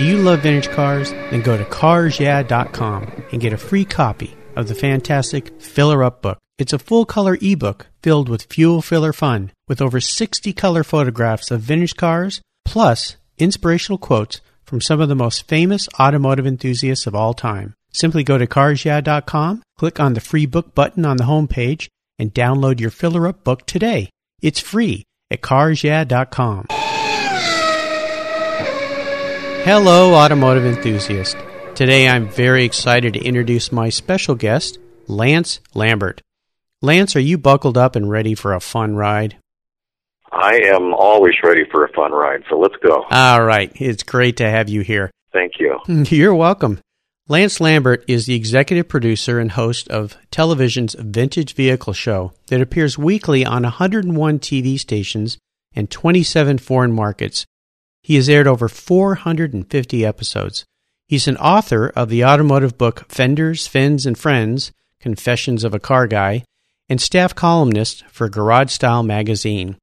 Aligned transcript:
Do 0.00 0.06
you 0.06 0.16
love 0.16 0.40
vintage 0.40 0.70
cars? 0.70 1.10
Then 1.10 1.42
go 1.42 1.58
to 1.58 1.64
carsyeah.com 1.66 3.24
and 3.32 3.38
get 3.38 3.52
a 3.52 3.58
free 3.58 3.84
copy 3.84 4.34
of 4.56 4.66
the 4.66 4.74
fantastic 4.74 5.60
Filler 5.60 6.02
Up 6.02 6.22
book. 6.22 6.38
It's 6.56 6.72
a 6.72 6.78
full 6.78 7.04
color 7.04 7.36
ebook 7.42 7.86
filled 8.02 8.30
with 8.30 8.44
fuel 8.44 8.80
filler 8.80 9.12
fun 9.12 9.52
with 9.68 9.82
over 9.82 10.00
60 10.00 10.54
color 10.54 10.84
photographs 10.84 11.50
of 11.50 11.60
vintage 11.60 11.96
cars 11.96 12.40
plus 12.64 13.16
inspirational 13.36 13.98
quotes 13.98 14.40
from 14.64 14.80
some 14.80 15.02
of 15.02 15.10
the 15.10 15.14
most 15.14 15.46
famous 15.46 15.86
automotive 16.00 16.46
enthusiasts 16.46 17.06
of 17.06 17.14
all 17.14 17.34
time. 17.34 17.74
Simply 17.92 18.24
go 18.24 18.38
to 18.38 18.46
carsyeah.com, 18.46 19.62
click 19.76 20.00
on 20.00 20.14
the 20.14 20.20
free 20.22 20.46
book 20.46 20.74
button 20.74 21.04
on 21.04 21.18
the 21.18 21.24
homepage, 21.24 21.88
and 22.18 22.32
download 22.32 22.80
your 22.80 22.88
Filler 22.88 23.26
Up 23.26 23.44
book 23.44 23.66
today. 23.66 24.08
It's 24.40 24.60
free 24.60 25.02
at 25.30 25.42
carsyeah.com. 25.42 26.68
Hello, 29.64 30.14
automotive 30.14 30.64
enthusiast. 30.64 31.36
Today 31.74 32.08
I'm 32.08 32.30
very 32.30 32.64
excited 32.64 33.12
to 33.12 33.22
introduce 33.22 33.70
my 33.70 33.90
special 33.90 34.34
guest, 34.34 34.78
Lance 35.06 35.60
Lambert. 35.74 36.22
Lance, 36.80 37.14
are 37.14 37.20
you 37.20 37.36
buckled 37.36 37.76
up 37.76 37.94
and 37.94 38.10
ready 38.10 38.34
for 38.34 38.54
a 38.54 38.60
fun 38.60 38.96
ride? 38.96 39.36
I 40.32 40.60
am 40.64 40.94
always 40.94 41.34
ready 41.44 41.64
for 41.70 41.84
a 41.84 41.92
fun 41.92 42.10
ride, 42.10 42.42
so 42.48 42.58
let's 42.58 42.74
go. 42.82 43.04
All 43.10 43.44
right, 43.44 43.70
it's 43.74 44.02
great 44.02 44.38
to 44.38 44.48
have 44.48 44.70
you 44.70 44.80
here. 44.80 45.10
Thank 45.30 45.52
you. 45.60 45.78
You're 45.88 46.34
welcome. 46.34 46.80
Lance 47.28 47.60
Lambert 47.60 48.02
is 48.08 48.24
the 48.24 48.34
executive 48.34 48.88
producer 48.88 49.38
and 49.38 49.52
host 49.52 49.88
of 49.88 50.16
television's 50.30 50.94
Vintage 50.98 51.54
Vehicle 51.54 51.92
Show 51.92 52.32
that 52.46 52.62
appears 52.62 52.96
weekly 52.96 53.44
on 53.44 53.64
101 53.64 54.38
TV 54.38 54.80
stations 54.80 55.36
and 55.76 55.90
27 55.90 56.56
foreign 56.56 56.92
markets 56.92 57.44
he 58.02 58.16
has 58.16 58.28
aired 58.28 58.46
over 58.46 58.68
450 58.68 60.04
episodes. 60.04 60.64
He's 61.06 61.28
an 61.28 61.36
author 61.38 61.88
of 61.96 62.08
the 62.08 62.24
automotive 62.24 62.78
book 62.78 63.06
Fenders, 63.08 63.66
Fins, 63.66 64.06
and 64.06 64.16
Friends 64.16 64.72
Confessions 65.00 65.64
of 65.64 65.74
a 65.74 65.80
Car 65.80 66.06
Guy 66.06 66.44
and 66.88 67.00
staff 67.00 67.34
columnist 67.34 68.04
for 68.08 68.28
Garage 68.28 68.72
Style 68.72 69.02
magazine, 69.02 69.76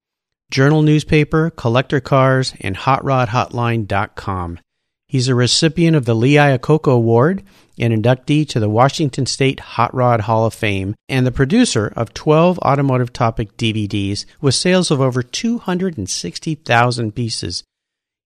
journal 0.52 0.82
newspaper, 0.82 1.50
collector 1.50 2.00
cars, 2.00 2.54
and 2.62 2.76
HotRodHotline.com. 2.76 4.60
He's 5.08 5.30
a 5.30 5.36
recipient 5.36 5.96
of 5.96 6.04
the 6.04 6.14
Lee 6.14 6.34
Iacocca 6.34 6.92
Award, 6.92 7.44
an 7.80 7.92
inductee 7.92 8.48
to 8.50 8.60
the 8.60 8.70
Washington 8.70 9.26
State 9.26 9.62
Hot 9.62 9.94
Rod 9.94 10.22
Hall 10.22 10.46
of 10.46 10.54
Fame, 10.54 10.96
and 11.08 11.26
the 11.26 11.32
producer 11.32 11.94
of 11.96 12.14
12 12.14 12.60
automotive 12.60 13.14
topic 13.14 13.56
DVDs 13.56 14.26
with 14.42 14.54
sales 14.54 14.92
of 14.92 15.00
over 15.00 15.24
260,000 15.24 17.16
pieces. 17.16 17.64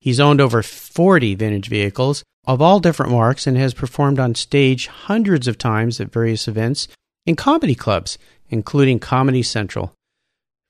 He's 0.02 0.20
owned 0.20 0.42
over 0.42 0.64
40 0.64 1.36
vintage 1.36 1.70
vehicles 1.70 2.24
of 2.46 2.62
all 2.62 2.80
different 2.80 3.12
marques 3.12 3.46
and 3.46 3.56
has 3.56 3.76
performed 3.76 4.20
on 4.20 4.34
stage 4.34 4.88
hundreds 4.88 5.48
of 5.48 5.60
times 5.60 6.02
at 6.02 6.12
various 6.12 6.48
events 6.48 6.88
and 7.28 7.38
comedy 7.38 7.76
clubs, 7.76 8.18
including 8.50 8.98
Comedy 8.98 9.44
Central. 9.44 9.94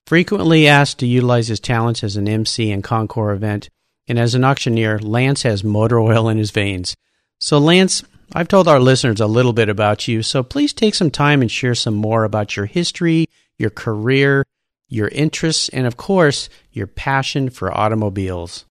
Frequently 0.05 0.67
asked 0.67 0.99
to 0.99 1.07
utilize 1.07 1.47
his 1.47 1.61
talents 1.61 2.03
as 2.03 2.17
an 2.17 2.27
MC 2.27 2.71
and 2.71 2.83
Concours 2.83 3.37
event, 3.37 3.69
and 4.05 4.19
as 4.19 4.35
an 4.35 4.43
auctioneer, 4.43 4.99
Lance 4.99 5.43
has 5.43 5.63
motor 5.63 5.99
oil 5.99 6.27
in 6.27 6.37
his 6.37 6.51
veins. 6.51 6.93
So, 7.39 7.57
Lance, 7.57 8.03
I've 8.33 8.49
told 8.49 8.67
our 8.67 8.81
listeners 8.81 9.21
a 9.21 9.27
little 9.27 9.53
bit 9.53 9.69
about 9.69 10.09
you, 10.09 10.23
so 10.23 10.43
please 10.43 10.73
take 10.73 10.95
some 10.95 11.11
time 11.11 11.41
and 11.41 11.49
share 11.49 11.75
some 11.75 11.93
more 11.93 12.25
about 12.25 12.57
your 12.57 12.65
history, 12.65 13.27
your 13.57 13.69
career, 13.69 14.43
your 14.89 15.07
interests, 15.07 15.69
and 15.69 15.87
of 15.87 15.95
course, 15.95 16.49
your 16.73 16.87
passion 16.87 17.49
for 17.49 17.75
automobiles. 17.75 18.65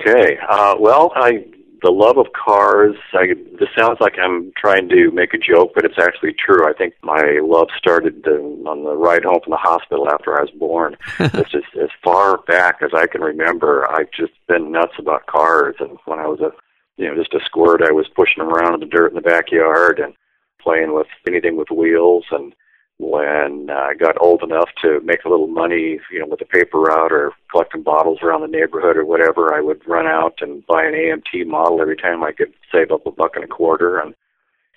Okay. 0.00 0.38
Uh, 0.48 0.76
well, 0.78 1.12
I 1.14 1.44
the 1.82 1.90
love 1.90 2.18
of 2.18 2.26
cars. 2.32 2.96
I, 3.12 3.34
this 3.58 3.68
sounds 3.78 3.98
like 4.00 4.14
I'm 4.18 4.52
trying 4.56 4.88
to 4.88 5.10
make 5.10 5.34
a 5.34 5.38
joke, 5.38 5.72
but 5.74 5.84
it's 5.84 5.98
actually 5.98 6.34
true. 6.34 6.68
I 6.68 6.72
think 6.72 6.94
my 7.02 7.38
love 7.42 7.68
started 7.78 8.26
on 8.26 8.84
the 8.84 8.96
ride 8.96 9.24
home 9.24 9.40
from 9.44 9.52
the 9.52 9.58
hospital 9.58 10.08
after 10.10 10.36
I 10.36 10.42
was 10.42 10.50
born. 10.50 10.96
it's 11.20 11.50
just 11.50 11.66
as 11.80 11.90
far 12.02 12.38
back 12.48 12.78
as 12.82 12.90
I 12.94 13.06
can 13.06 13.20
remember. 13.20 13.88
I've 13.90 14.10
just 14.10 14.32
been 14.48 14.72
nuts 14.72 14.94
about 14.98 15.26
cars, 15.26 15.76
and 15.78 15.98
when 16.04 16.18
I 16.18 16.26
was 16.26 16.40
a 16.40 16.50
you 16.96 17.08
know 17.08 17.14
just 17.14 17.34
a 17.34 17.40
squirt, 17.44 17.82
I 17.82 17.92
was 17.92 18.06
pushing 18.14 18.42
around 18.42 18.74
in 18.74 18.80
the 18.80 18.86
dirt 18.86 19.12
in 19.12 19.14
the 19.14 19.20
backyard 19.20 20.00
and 20.00 20.14
playing 20.60 20.94
with 20.94 21.06
anything 21.28 21.56
with 21.56 21.70
wheels 21.70 22.24
and 22.32 22.54
when 22.98 23.70
I 23.70 23.94
got 23.94 24.20
old 24.20 24.42
enough 24.42 24.70
to 24.82 25.00
make 25.04 25.24
a 25.24 25.28
little 25.28 25.46
money, 25.46 26.00
you 26.10 26.18
know, 26.18 26.26
with 26.26 26.40
the 26.40 26.44
paper 26.44 26.80
route 26.80 27.12
or 27.12 27.32
collecting 27.50 27.82
bottles 27.82 28.18
around 28.22 28.40
the 28.40 28.48
neighborhood 28.48 28.96
or 28.96 29.04
whatever, 29.04 29.54
I 29.54 29.60
would 29.60 29.86
run 29.86 30.06
out 30.06 30.38
and 30.40 30.66
buy 30.66 30.84
an 30.84 30.94
AMT 30.94 31.46
model 31.46 31.80
every 31.80 31.96
time 31.96 32.24
I 32.24 32.32
could 32.32 32.52
save 32.72 32.90
up 32.90 33.06
a 33.06 33.12
buck 33.12 33.36
and 33.36 33.44
a 33.44 33.48
quarter 33.48 33.98
and 33.98 34.14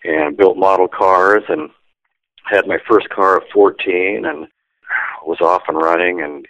and 0.03 0.35
built 0.37 0.57
model 0.57 0.87
cars 0.87 1.43
and 1.47 1.69
had 2.45 2.67
my 2.67 2.77
first 2.87 3.09
car 3.09 3.37
at 3.37 3.49
14 3.53 4.25
and 4.25 4.47
was 5.25 5.41
off 5.41 5.63
and 5.67 5.77
running 5.77 6.21
and 6.21 6.47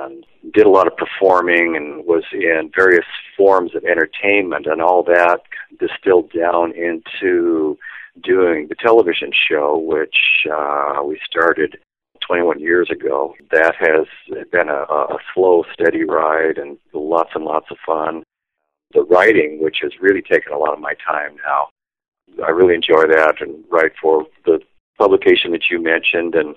and 0.00 0.24
did 0.54 0.66
a 0.66 0.70
lot 0.70 0.86
of 0.86 0.96
performing 0.96 1.76
and 1.76 2.04
was 2.06 2.24
in 2.32 2.70
various 2.74 3.04
forms 3.36 3.74
of 3.74 3.84
entertainment 3.84 4.66
and 4.66 4.80
all 4.80 5.02
that 5.02 5.40
distilled 5.78 6.32
down 6.32 6.72
into 6.72 7.78
doing 8.22 8.68
the 8.68 8.74
television 8.74 9.30
show, 9.32 9.78
which 9.78 10.46
uh, 10.52 11.02
we 11.04 11.20
started 11.24 11.78
21 12.26 12.60
years 12.60 12.90
ago. 12.90 13.34
That 13.50 13.74
has 13.78 14.06
been 14.50 14.68
a, 14.68 14.82
a 14.82 15.18
slow, 15.34 15.64
steady 15.72 16.04
ride 16.04 16.58
and 16.58 16.78
lots 16.92 17.30
and 17.34 17.44
lots 17.44 17.66
of 17.70 17.78
fun. 17.84 18.22
The 18.92 19.02
writing, 19.04 19.62
which 19.62 19.78
has 19.82 19.92
really 20.00 20.22
taken 20.22 20.52
a 20.52 20.58
lot 20.58 20.72
of 20.72 20.80
my 20.80 20.94
time 21.06 21.36
now, 21.44 21.68
I 22.44 22.50
really 22.50 22.74
enjoy 22.74 23.06
that 23.08 23.36
and 23.40 23.64
write 23.70 23.92
for 24.00 24.26
the 24.44 24.60
publication 24.98 25.52
that 25.52 25.70
you 25.70 25.82
mentioned 25.82 26.34
and 26.34 26.54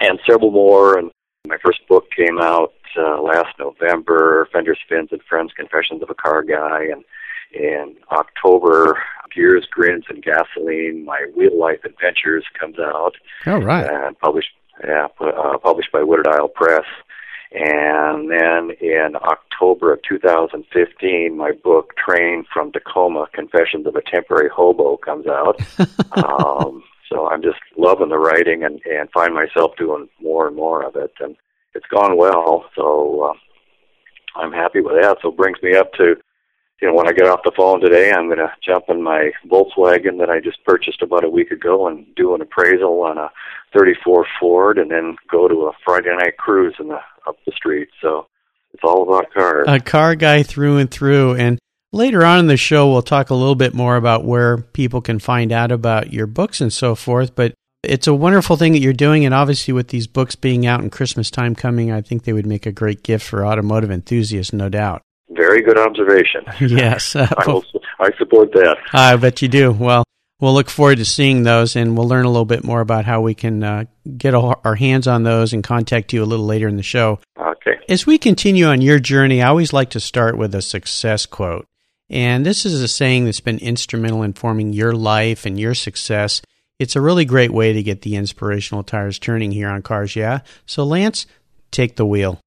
and 0.00 0.18
several 0.28 0.50
more. 0.50 0.98
And 0.98 1.10
my 1.46 1.56
first 1.64 1.86
book 1.88 2.04
came 2.16 2.38
out 2.40 2.72
uh, 2.96 3.20
last 3.20 3.58
November, 3.58 4.48
Fenders, 4.52 4.78
Fins, 4.88 5.08
and 5.12 5.22
Friends: 5.22 5.52
Confessions 5.54 6.02
of 6.02 6.10
a 6.10 6.14
Car 6.14 6.42
Guy, 6.42 6.84
and 6.84 7.04
in 7.52 7.96
October 8.10 8.98
Gears, 9.34 9.66
Grins, 9.70 10.04
and 10.08 10.22
Gasoline. 10.22 11.04
My 11.04 11.26
Wheel 11.36 11.58
Life 11.58 11.84
Adventures 11.84 12.44
comes 12.58 12.78
out. 12.78 13.12
All 13.46 13.60
right. 13.60 13.88
And 13.88 14.18
published, 14.18 14.50
yeah, 14.84 15.08
uh, 15.20 15.58
published 15.58 15.92
by 15.92 16.02
Woodard 16.02 16.28
Isle 16.28 16.48
Press. 16.48 16.84
And 17.52 18.30
then 18.30 18.70
in 18.80 19.16
October 19.16 19.92
of 19.92 20.00
2015, 20.08 21.36
my 21.36 21.50
book 21.52 21.94
Train 21.96 22.44
from 22.52 22.70
Tacoma: 22.70 23.26
Confessions 23.32 23.86
of 23.86 23.96
a 23.96 24.02
Temporary 24.02 24.48
Hobo 24.48 24.96
comes 24.98 25.26
out. 25.26 25.60
um, 26.12 26.82
so 27.10 27.28
I'm 27.28 27.42
just 27.42 27.58
loving 27.76 28.10
the 28.10 28.18
writing 28.18 28.62
and 28.62 28.80
and 28.86 29.10
find 29.10 29.34
myself 29.34 29.72
doing 29.76 30.08
more 30.20 30.46
and 30.46 30.54
more 30.54 30.84
of 30.84 30.94
it, 30.94 31.12
and 31.18 31.36
it's 31.74 31.86
gone 31.86 32.16
well. 32.16 32.66
So 32.76 33.32
uh, 33.32 34.40
I'm 34.40 34.52
happy 34.52 34.80
with 34.80 35.02
that. 35.02 35.18
So 35.20 35.30
it 35.30 35.36
brings 35.36 35.60
me 35.60 35.74
up 35.74 35.92
to 35.94 36.14
you 36.80 36.88
know, 36.88 36.94
when 36.94 37.08
I 37.08 37.12
get 37.12 37.28
off 37.28 37.40
the 37.44 37.52
phone 37.56 37.80
today, 37.80 38.10
I'm 38.10 38.26
going 38.26 38.38
to 38.38 38.52
jump 38.64 38.86
in 38.88 39.02
my 39.02 39.32
Volkswagen 39.46 40.18
that 40.18 40.30
I 40.30 40.40
just 40.40 40.64
purchased 40.64 41.02
about 41.02 41.24
a 41.24 41.28
week 41.28 41.50
ago 41.50 41.88
and 41.88 42.06
do 42.14 42.34
an 42.34 42.40
appraisal 42.40 43.02
on 43.02 43.18
a 43.18 43.30
34 43.76 44.26
Ford, 44.40 44.78
and 44.78 44.90
then 44.90 45.16
go 45.30 45.46
to 45.46 45.66
a 45.66 45.72
Friday 45.84 46.14
night 46.16 46.36
cruise 46.38 46.74
in 46.80 46.88
the 46.88 46.98
up 47.28 47.36
the 47.44 47.52
street. 47.52 47.88
So 48.00 48.26
it's 48.72 48.82
all 48.82 49.02
about 49.02 49.32
cars. 49.32 49.66
A 49.68 49.78
car 49.78 50.14
guy 50.14 50.42
through 50.42 50.78
and 50.78 50.90
through. 50.90 51.34
And 51.34 51.58
later 51.92 52.24
on 52.24 52.38
in 52.38 52.46
the 52.46 52.56
show, 52.56 52.90
we'll 52.90 53.02
talk 53.02 53.30
a 53.30 53.34
little 53.34 53.54
bit 53.54 53.74
more 53.74 53.96
about 53.96 54.24
where 54.24 54.58
people 54.58 55.00
can 55.00 55.18
find 55.18 55.52
out 55.52 55.70
about 55.70 56.12
your 56.12 56.26
books 56.26 56.60
and 56.60 56.72
so 56.72 56.94
forth. 56.94 57.34
But 57.34 57.54
it's 57.82 58.06
a 58.06 58.14
wonderful 58.14 58.56
thing 58.56 58.72
that 58.72 58.80
you're 58.80 58.92
doing, 58.92 59.24
and 59.24 59.34
obviously, 59.34 59.72
with 59.72 59.88
these 59.88 60.06
books 60.06 60.34
being 60.34 60.66
out 60.66 60.80
and 60.80 60.92
Christmas 60.92 61.30
time 61.30 61.54
coming, 61.54 61.90
I 61.90 62.00
think 62.00 62.24
they 62.24 62.32
would 62.32 62.46
make 62.46 62.66
a 62.66 62.72
great 62.72 63.02
gift 63.02 63.26
for 63.26 63.44
automotive 63.44 63.90
enthusiasts, 63.90 64.52
no 64.52 64.68
doubt. 64.68 65.02
Very 65.40 65.62
good 65.62 65.78
observation. 65.78 66.44
yes. 66.60 67.16
Uh, 67.16 67.26
I, 67.34 67.46
will, 67.50 67.64
I 67.98 68.10
support 68.18 68.52
that. 68.52 68.76
I 68.92 69.16
bet 69.16 69.40
you 69.40 69.48
do. 69.48 69.72
Well, 69.72 70.04
we'll 70.38 70.52
look 70.52 70.68
forward 70.68 70.98
to 70.98 71.04
seeing 71.06 71.44
those 71.44 71.76
and 71.76 71.96
we'll 71.96 72.06
learn 72.06 72.26
a 72.26 72.30
little 72.30 72.44
bit 72.44 72.62
more 72.62 72.82
about 72.82 73.06
how 73.06 73.22
we 73.22 73.32
can 73.32 73.62
uh, 73.62 73.84
get 74.18 74.34
our 74.34 74.74
hands 74.74 75.06
on 75.06 75.22
those 75.22 75.54
and 75.54 75.64
contact 75.64 76.12
you 76.12 76.22
a 76.22 76.26
little 76.26 76.44
later 76.44 76.68
in 76.68 76.76
the 76.76 76.82
show. 76.82 77.20
Okay. 77.38 77.78
As 77.88 78.06
we 78.06 78.18
continue 78.18 78.66
on 78.66 78.82
your 78.82 78.98
journey, 78.98 79.40
I 79.40 79.48
always 79.48 79.72
like 79.72 79.90
to 79.90 80.00
start 80.00 80.36
with 80.36 80.54
a 80.54 80.60
success 80.60 81.24
quote. 81.24 81.66
And 82.10 82.44
this 82.44 82.66
is 82.66 82.82
a 82.82 82.88
saying 82.88 83.24
that's 83.24 83.40
been 83.40 83.58
instrumental 83.58 84.22
in 84.22 84.34
forming 84.34 84.74
your 84.74 84.92
life 84.92 85.46
and 85.46 85.58
your 85.58 85.74
success. 85.74 86.42
It's 86.78 86.96
a 86.96 87.00
really 87.00 87.24
great 87.24 87.50
way 87.50 87.72
to 87.72 87.82
get 87.82 88.02
the 88.02 88.16
inspirational 88.16 88.82
tires 88.82 89.18
turning 89.18 89.52
here 89.52 89.68
on 89.68 89.80
Cars 89.80 90.16
Yeah. 90.16 90.40
So, 90.66 90.84
Lance, 90.84 91.26
take 91.70 91.96
the 91.96 92.06
wheel. 92.06 92.40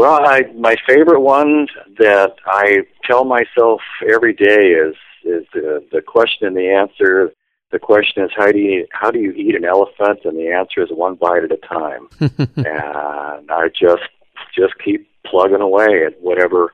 Well, 0.00 0.26
I, 0.26 0.44
my 0.56 0.76
favorite 0.88 1.20
one 1.20 1.66
that 1.98 2.36
I 2.46 2.86
tell 3.04 3.26
myself 3.26 3.82
every 4.10 4.32
day 4.32 4.70
is 4.70 4.94
is 5.22 5.44
the, 5.52 5.86
the 5.92 6.00
question 6.00 6.46
and 6.46 6.56
the 6.56 6.70
answer. 6.70 7.30
The 7.70 7.78
question 7.78 8.24
is 8.24 8.30
how 8.34 8.50
do 8.50 8.58
you 8.58 8.86
how 8.92 9.10
do 9.10 9.18
you 9.18 9.32
eat 9.32 9.54
an 9.54 9.66
elephant, 9.66 10.20
and 10.24 10.38
the 10.38 10.52
answer 10.52 10.82
is 10.82 10.88
one 10.90 11.16
bite 11.16 11.44
at 11.44 11.52
a 11.52 11.58
time. 11.58 12.08
and 12.56 13.50
I 13.50 13.68
just 13.78 14.08
just 14.56 14.72
keep 14.82 15.06
plugging 15.26 15.60
away 15.60 16.06
at 16.06 16.18
whatever 16.22 16.72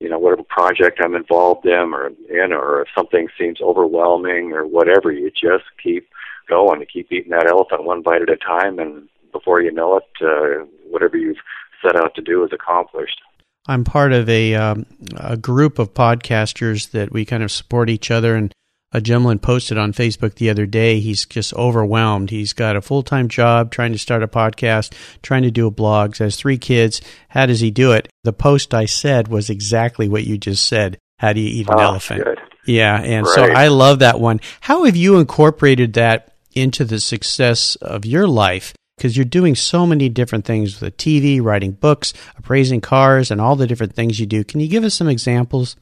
you 0.00 0.08
know 0.08 0.18
whatever 0.18 0.42
project 0.44 0.98
I'm 1.04 1.14
involved 1.14 1.66
in 1.66 1.92
or 1.92 2.06
in 2.06 2.54
or 2.54 2.80
if 2.80 2.88
something 2.96 3.28
seems 3.38 3.60
overwhelming 3.60 4.52
or 4.52 4.66
whatever 4.66 5.12
you 5.12 5.30
just 5.30 5.64
keep 5.82 6.08
going 6.48 6.80
to 6.80 6.86
keep 6.86 7.12
eating 7.12 7.32
that 7.32 7.46
elephant 7.46 7.84
one 7.84 8.00
bite 8.00 8.22
at 8.22 8.30
a 8.30 8.36
time 8.38 8.78
and 8.78 9.10
before 9.30 9.60
you 9.60 9.72
know 9.72 9.98
it 9.98 10.08
uh, 10.22 10.64
whatever 10.88 11.18
you've 11.18 11.36
set 11.84 11.96
out 11.96 12.14
to 12.14 12.22
do 12.22 12.44
is 12.44 12.50
accomplished 12.52 13.20
I'm 13.66 13.84
part 13.84 14.12
of 14.12 14.28
a 14.28 14.54
um, 14.54 14.86
a 15.16 15.36
group 15.36 15.78
of 15.78 15.94
podcasters 15.94 16.90
that 16.90 17.12
we 17.12 17.24
kind 17.24 17.42
of 17.42 17.52
support 17.52 17.90
each 17.90 18.10
other 18.10 18.34
and 18.34 18.52
a 18.94 19.00
gentleman 19.00 19.38
posted 19.38 19.78
on 19.78 19.92
Facebook 19.92 20.34
the 20.34 20.50
other 20.50 20.66
day. 20.66 21.00
He's 21.00 21.24
just 21.24 21.54
overwhelmed. 21.54 22.30
He's 22.30 22.52
got 22.52 22.76
a 22.76 22.82
full 22.82 23.02
time 23.02 23.28
job, 23.28 23.70
trying 23.70 23.92
to 23.92 23.98
start 23.98 24.22
a 24.22 24.28
podcast, 24.28 24.92
trying 25.22 25.42
to 25.42 25.50
do 25.50 25.66
a 25.66 25.70
blog, 25.70 26.16
has 26.16 26.36
three 26.36 26.58
kids. 26.58 27.00
How 27.28 27.46
does 27.46 27.60
he 27.60 27.70
do 27.70 27.92
it? 27.92 28.08
The 28.24 28.32
post 28.32 28.74
I 28.74 28.84
said 28.84 29.28
was 29.28 29.48
exactly 29.48 30.08
what 30.08 30.24
you 30.24 30.36
just 30.36 30.66
said. 30.66 30.98
How 31.18 31.32
do 31.32 31.40
you 31.40 31.48
eat 31.48 31.68
an 31.68 31.76
oh, 31.78 31.82
elephant? 31.82 32.24
Good. 32.24 32.40
Yeah, 32.66 33.00
and 33.00 33.24
right. 33.24 33.34
so 33.34 33.44
I 33.44 33.68
love 33.68 34.00
that 34.00 34.20
one. 34.20 34.40
How 34.60 34.84
have 34.84 34.96
you 34.96 35.18
incorporated 35.18 35.94
that 35.94 36.34
into 36.52 36.84
the 36.84 37.00
success 37.00 37.76
of 37.76 38.04
your 38.04 38.26
life? 38.26 38.74
Because 38.96 39.16
you're 39.16 39.24
doing 39.24 39.54
so 39.54 39.86
many 39.86 40.08
different 40.08 40.44
things 40.44 40.80
with 40.80 40.96
TV, 40.96 41.42
writing 41.42 41.72
books, 41.72 42.12
appraising 42.36 42.80
cars, 42.80 43.30
and 43.30 43.40
all 43.40 43.56
the 43.56 43.66
different 43.66 43.94
things 43.94 44.20
you 44.20 44.26
do. 44.26 44.44
Can 44.44 44.60
you 44.60 44.68
give 44.68 44.84
us 44.84 44.94
some 44.94 45.08
examples? 45.08 45.76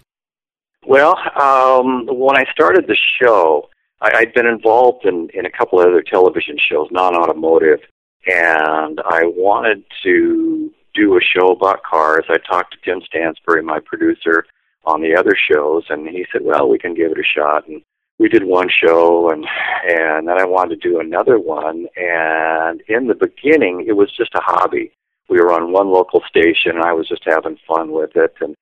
Well, 0.86 1.16
um, 1.40 2.06
when 2.06 2.36
I 2.36 2.44
started 2.52 2.86
the 2.86 2.96
show, 3.20 3.68
I, 4.00 4.10
I'd 4.18 4.34
been 4.34 4.46
involved 4.46 5.04
in, 5.04 5.28
in 5.34 5.44
a 5.44 5.50
couple 5.50 5.80
of 5.80 5.86
other 5.86 6.02
television 6.02 6.56
shows, 6.58 6.88
non-automotive, 6.90 7.80
and 8.26 9.00
I 9.04 9.22
wanted 9.24 9.84
to 10.02 10.70
do 10.94 11.16
a 11.16 11.20
show 11.20 11.52
about 11.52 11.82
cars. 11.82 12.24
I 12.28 12.38
talked 12.38 12.74
to 12.74 12.78
Tim 12.84 13.02
Stansbury, 13.06 13.62
my 13.62 13.80
producer, 13.80 14.46
on 14.84 15.02
the 15.02 15.14
other 15.14 15.36
shows, 15.50 15.84
and 15.90 16.08
he 16.08 16.26
said, 16.32 16.42
"Well, 16.42 16.68
we 16.68 16.78
can 16.78 16.94
give 16.94 17.12
it 17.12 17.18
a 17.18 17.22
shot." 17.22 17.68
And 17.68 17.82
we 18.20 18.28
did 18.28 18.44
one 18.44 18.68
show, 18.68 19.30
and 19.30 19.46
and 19.88 20.28
then 20.28 20.38
I 20.38 20.44
wanted 20.44 20.80
to 20.80 20.88
do 20.88 21.00
another 21.00 21.38
one. 21.38 21.86
And 21.96 22.82
in 22.86 23.06
the 23.06 23.14
beginning, 23.14 23.86
it 23.88 23.96
was 23.96 24.12
just 24.14 24.34
a 24.34 24.42
hobby. 24.42 24.92
We 25.30 25.40
were 25.40 25.52
on 25.52 25.72
one 25.72 25.88
local 25.88 26.22
station, 26.28 26.72
and 26.76 26.84
I 26.84 26.92
was 26.92 27.08
just 27.08 27.22
having 27.24 27.56
fun 27.66 27.92
with 27.92 28.14
it. 28.16 28.34
And 28.42 28.54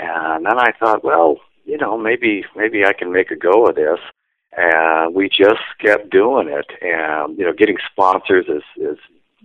and 0.00 0.44
then 0.44 0.58
I 0.58 0.72
thought, 0.72 1.04
well, 1.04 1.36
you 1.64 1.78
know, 1.78 1.96
maybe 1.96 2.44
maybe 2.56 2.84
I 2.84 2.92
can 2.92 3.12
make 3.12 3.30
a 3.30 3.36
go 3.36 3.66
of 3.66 3.76
this. 3.76 4.00
And 4.58 5.14
we 5.14 5.28
just 5.28 5.62
kept 5.80 6.10
doing 6.10 6.48
it. 6.48 6.66
And 6.82 7.38
you 7.38 7.44
know, 7.44 7.52
getting 7.52 7.78
sponsors 7.88 8.46
is 8.48 8.64
is 8.76 8.98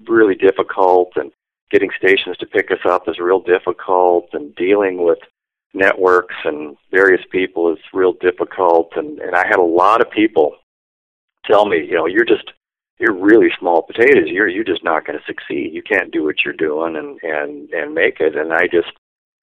really 0.07 0.35
difficult, 0.35 1.11
and 1.15 1.31
getting 1.69 1.91
stations 1.95 2.35
to 2.37 2.47
pick 2.47 2.71
us 2.71 2.83
up 2.83 3.07
is 3.07 3.19
real 3.19 3.41
difficult, 3.41 4.29
and 4.33 4.55
dealing 4.55 5.05
with 5.05 5.19
networks 5.73 6.35
and 6.43 6.75
various 6.91 7.21
people 7.31 7.71
is 7.71 7.79
real 7.93 8.13
difficult. 8.13 8.91
And 8.95 9.19
and 9.19 9.35
I 9.35 9.45
had 9.47 9.57
a 9.57 9.63
lot 9.63 10.01
of 10.01 10.11
people 10.11 10.55
tell 11.45 11.65
me, 11.65 11.85
you 11.85 11.95
know, 11.95 12.05
you're 12.05 12.25
just 12.25 12.51
you're 12.99 13.13
really 13.13 13.49
small 13.59 13.81
potatoes. 13.81 14.27
You're 14.27 14.47
you're 14.47 14.63
just 14.63 14.83
not 14.83 15.05
going 15.05 15.17
to 15.17 15.25
succeed. 15.25 15.73
You 15.73 15.81
can't 15.81 16.11
do 16.11 16.23
what 16.23 16.43
you're 16.43 16.53
doing 16.53 16.95
and 16.95 17.19
and 17.23 17.69
and 17.71 17.95
make 17.95 18.19
it. 18.19 18.35
And 18.35 18.53
I 18.53 18.67
just 18.67 18.91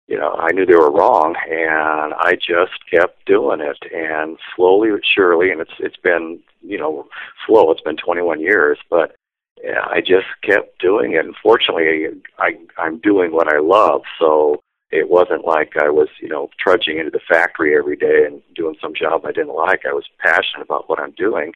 you 0.06 0.18
know, 0.18 0.32
I 0.32 0.52
knew 0.52 0.66
they 0.66 0.74
were 0.74 0.90
wrong, 0.90 1.34
and 1.50 2.12
I 2.14 2.34
just 2.34 2.72
kept 2.90 3.24
doing 3.24 3.60
it, 3.60 3.78
and 3.90 4.36
slowly 4.54 4.90
but 4.90 5.00
surely, 5.04 5.50
and 5.50 5.60
it's 5.60 5.72
it's 5.78 5.96
been 5.96 6.40
you 6.60 6.78
know 6.78 7.06
slow. 7.46 7.70
It's 7.70 7.80
been 7.80 7.96
21 7.96 8.40
years, 8.40 8.78
but 8.90 9.16
I 9.64 10.00
just 10.00 10.26
kept 10.42 10.78
doing 10.78 11.12
it. 11.12 11.24
And 11.24 11.34
fortunately, 11.42 12.06
I 12.38 12.52
I'm 12.76 12.98
doing 12.98 13.32
what 13.32 13.48
I 13.48 13.60
love, 13.60 14.02
so 14.18 14.60
it 14.94 15.10
wasn't 15.10 15.46
like 15.46 15.76
I 15.76 15.90
was 15.90 16.08
you 16.20 16.28
know 16.28 16.50
trudging 16.58 16.98
into 16.98 17.10
the 17.10 17.20
factory 17.28 17.76
every 17.76 17.96
day 17.96 18.24
and 18.26 18.42
doing 18.54 18.76
some 18.80 18.94
job 18.94 19.24
I 19.24 19.32
didn't 19.32 19.54
like. 19.54 19.84
I 19.84 19.92
was 19.92 20.08
passionate 20.18 20.64
about 20.64 20.88
what 20.88 21.00
I'm 21.00 21.12
doing, 21.12 21.52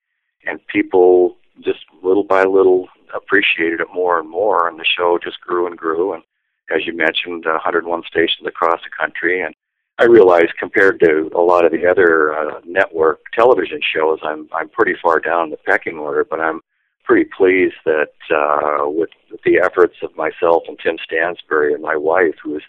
and 0.47 0.65
people 0.67 1.37
just 1.61 1.85
little 2.03 2.25
by 2.25 2.45
little 2.45 2.89
appreciated 3.15 3.81
it 3.81 3.89
more 3.93 4.19
and 4.21 4.29
more, 4.29 4.69
and 4.69 4.79
the 4.79 4.85
show 4.85 5.19
just 5.23 5.41
grew 5.41 5.67
and 5.67 5.77
grew 5.77 6.13
and 6.13 6.23
as 6.71 6.87
you 6.87 6.95
mentioned, 6.95 7.45
101 7.45 8.03
stations 8.07 8.47
across 8.47 8.81
the 8.83 8.91
country. 8.91 9.41
And 9.41 9.55
I 9.99 10.05
realize 10.05 10.49
compared 10.59 11.01
to 11.01 11.31
a 11.35 11.41
lot 11.41 11.65
of 11.65 11.73
the 11.73 11.87
other 11.87 12.35
uh, 12.35 12.61
network 12.65 13.21
television 13.35 13.81
shows, 13.83 14.19
I'm 14.23 14.49
I'm 14.53 14.69
pretty 14.69 14.95
far 15.01 15.21
down 15.21 15.51
the 15.51 15.57
pecking 15.57 15.99
order. 15.99 16.25
But 16.25 16.41
I'm 16.41 16.61
pretty 17.05 17.29
pleased 17.37 17.77
that 17.85 18.13
uh, 18.31 18.89
with, 18.89 19.11
the 19.45 19.61
efforts 19.63 19.97
of 20.03 20.15
myself 20.17 20.65
and 20.69 20.79
Tim 20.79 20.99
Stansbury 21.03 21.73
and 21.73 21.83
my 21.83 21.97
wife, 21.97 22.35
who 22.43 22.57
is 22.57 22.63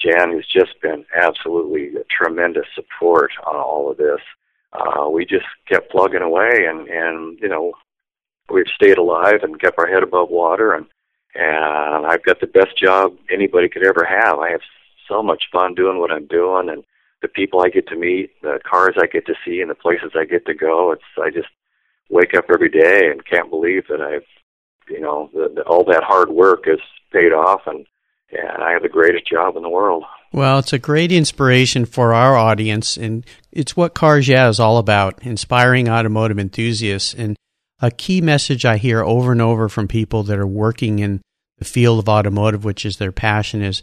Jan, 0.00 0.32
who's 0.32 0.46
just 0.46 0.80
been 0.80 1.04
absolutely 1.14 1.90
tremendous 2.10 2.66
support 2.74 3.32
on 3.46 3.56
all 3.56 3.90
of 3.90 3.98
this. 3.98 4.20
Uh, 4.72 5.08
we 5.08 5.24
just 5.24 5.46
kept 5.68 5.90
plugging 5.90 6.22
away, 6.22 6.66
and 6.68 6.88
and 6.88 7.38
you 7.40 7.48
know, 7.48 7.72
we've 8.50 8.66
stayed 8.74 8.98
alive 8.98 9.42
and 9.42 9.60
kept 9.60 9.78
our 9.78 9.86
head 9.86 10.02
above 10.02 10.30
water, 10.30 10.72
and 10.72 10.86
and 11.34 12.06
I've 12.06 12.24
got 12.24 12.40
the 12.40 12.46
best 12.46 12.76
job 12.76 13.16
anybody 13.30 13.68
could 13.68 13.86
ever 13.86 14.04
have. 14.04 14.38
I 14.38 14.50
have 14.50 14.62
so 15.08 15.22
much 15.22 15.44
fun 15.52 15.74
doing 15.74 15.98
what 15.98 16.12
I'm 16.12 16.26
doing, 16.26 16.68
and 16.68 16.84
the 17.22 17.28
people 17.28 17.60
I 17.60 17.68
get 17.68 17.86
to 17.88 17.96
meet, 17.96 18.30
the 18.42 18.60
cars 18.68 18.94
I 18.98 19.06
get 19.06 19.26
to 19.26 19.34
see, 19.44 19.60
and 19.60 19.70
the 19.70 19.74
places 19.74 20.12
I 20.14 20.24
get 20.24 20.46
to 20.46 20.54
go. 20.54 20.92
It's 20.92 21.02
I 21.20 21.30
just 21.30 21.48
wake 22.08 22.34
up 22.34 22.46
every 22.52 22.70
day 22.70 23.10
and 23.10 23.24
can't 23.24 23.50
believe 23.50 23.86
that 23.88 24.00
I've, 24.00 24.26
you 24.88 25.00
know, 25.00 25.30
the, 25.32 25.52
the, 25.54 25.62
all 25.62 25.84
that 25.84 26.02
hard 26.02 26.30
work 26.30 26.66
has 26.66 26.80
paid 27.12 27.32
off, 27.32 27.62
and 27.66 27.86
and 28.32 28.62
I 28.62 28.72
have 28.72 28.82
the 28.82 28.88
greatest 28.88 29.26
job 29.26 29.56
in 29.56 29.62
the 29.62 29.68
world. 29.68 30.04
Well, 30.32 30.60
it's 30.60 30.72
a 30.72 30.78
great 30.78 31.10
inspiration 31.10 31.84
for 31.84 32.14
our 32.14 32.36
audience, 32.36 32.96
and 32.96 33.26
it's 33.50 33.76
what 33.76 33.94
Cars 33.94 34.28
Yeah 34.28 34.48
is 34.48 34.60
all 34.60 34.78
about: 34.78 35.22
inspiring 35.22 35.88
automotive 35.88 36.38
enthusiasts 36.38 37.14
and 37.14 37.36
a 37.82 37.90
key 37.90 38.20
message 38.20 38.64
I 38.64 38.76
hear 38.76 39.02
over 39.02 39.32
and 39.32 39.40
over 39.40 39.68
from 39.68 39.88
people 39.88 40.22
that 40.24 40.38
are 40.38 40.46
working 40.46 40.98
in 40.98 41.20
the 41.58 41.64
field 41.64 41.98
of 41.98 42.08
automotive, 42.08 42.64
which 42.64 42.84
is 42.84 42.98
their 42.98 43.12
passion, 43.12 43.62
is 43.62 43.82